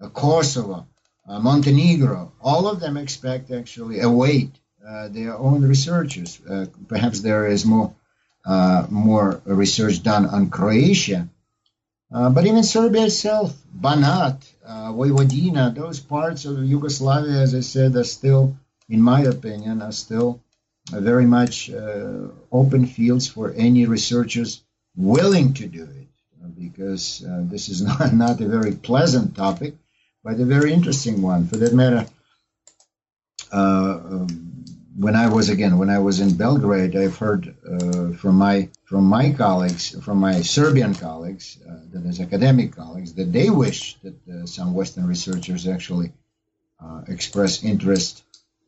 [0.00, 0.86] uh, Kosovo,
[1.26, 4.50] uh, Montenegro, all of them expect actually await
[4.86, 6.38] uh, their own researchers.
[6.48, 7.94] Uh, perhaps there is more
[8.90, 11.26] more research done on Croatia,
[12.10, 18.54] but even Serbia itself, Banat, Vojvodina, those parts of Yugoslavia, as I said, are still,
[18.86, 20.43] in my opinion, are still
[20.90, 24.62] very much uh, open fields for any researchers
[24.96, 26.08] willing to do it
[26.58, 29.74] because uh, this is not, not a very pleasant topic,
[30.22, 31.46] but a very interesting one.
[31.46, 32.06] For that matter,
[33.52, 34.64] uh, um,
[34.96, 39.04] when I was again when I was in Belgrade, I've heard uh, from my from
[39.04, 44.14] my colleagues, from my Serbian colleagues, uh, that is academic colleagues, that they wish that
[44.28, 46.12] uh, some Western researchers actually
[47.08, 48.23] express interest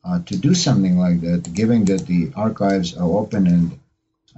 [0.07, 3.79] uh, to do something like that, given that the archives are open and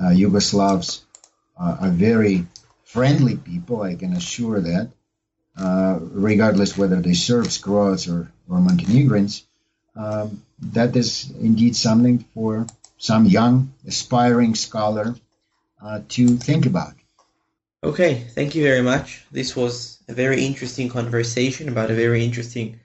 [0.02, 1.02] uh, Yugoslavs
[1.60, 2.46] uh, are very
[2.86, 4.90] friendly people, I can assure that,
[5.58, 9.44] uh, regardless whether they're Serbs, Croats, or, or Montenegrins.
[9.96, 10.44] Um,
[10.74, 12.66] that is indeed something for
[12.98, 15.16] some young, aspiring scholar
[15.82, 16.94] uh, to think about.
[17.84, 19.24] Okay, thank you very much.
[19.32, 22.80] This was a very interesting conversation about a very interesting,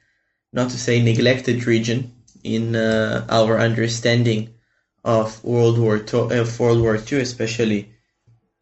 [0.53, 2.13] not to say neglected region
[2.45, 4.55] in uh, our understanding
[5.03, 7.91] of World War II, of World War II, especially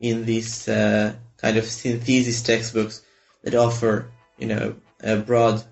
[0.00, 3.02] in these uh, kind of synthesis textbooks
[3.42, 5.62] that offer, you know, a broad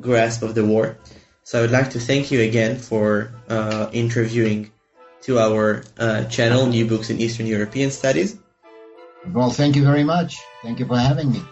[0.00, 0.98] grasp of the war.
[1.44, 4.70] So I would like to thank you again for uh, interviewing
[5.22, 8.36] to our uh, channel, New Books in Eastern European Studies.
[9.32, 10.38] Well, thank you very much.
[10.62, 11.42] Thank you for having me.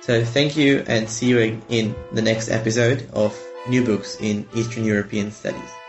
[0.00, 4.84] So thank you and see you in the next episode of new books in Eastern
[4.84, 5.81] European studies.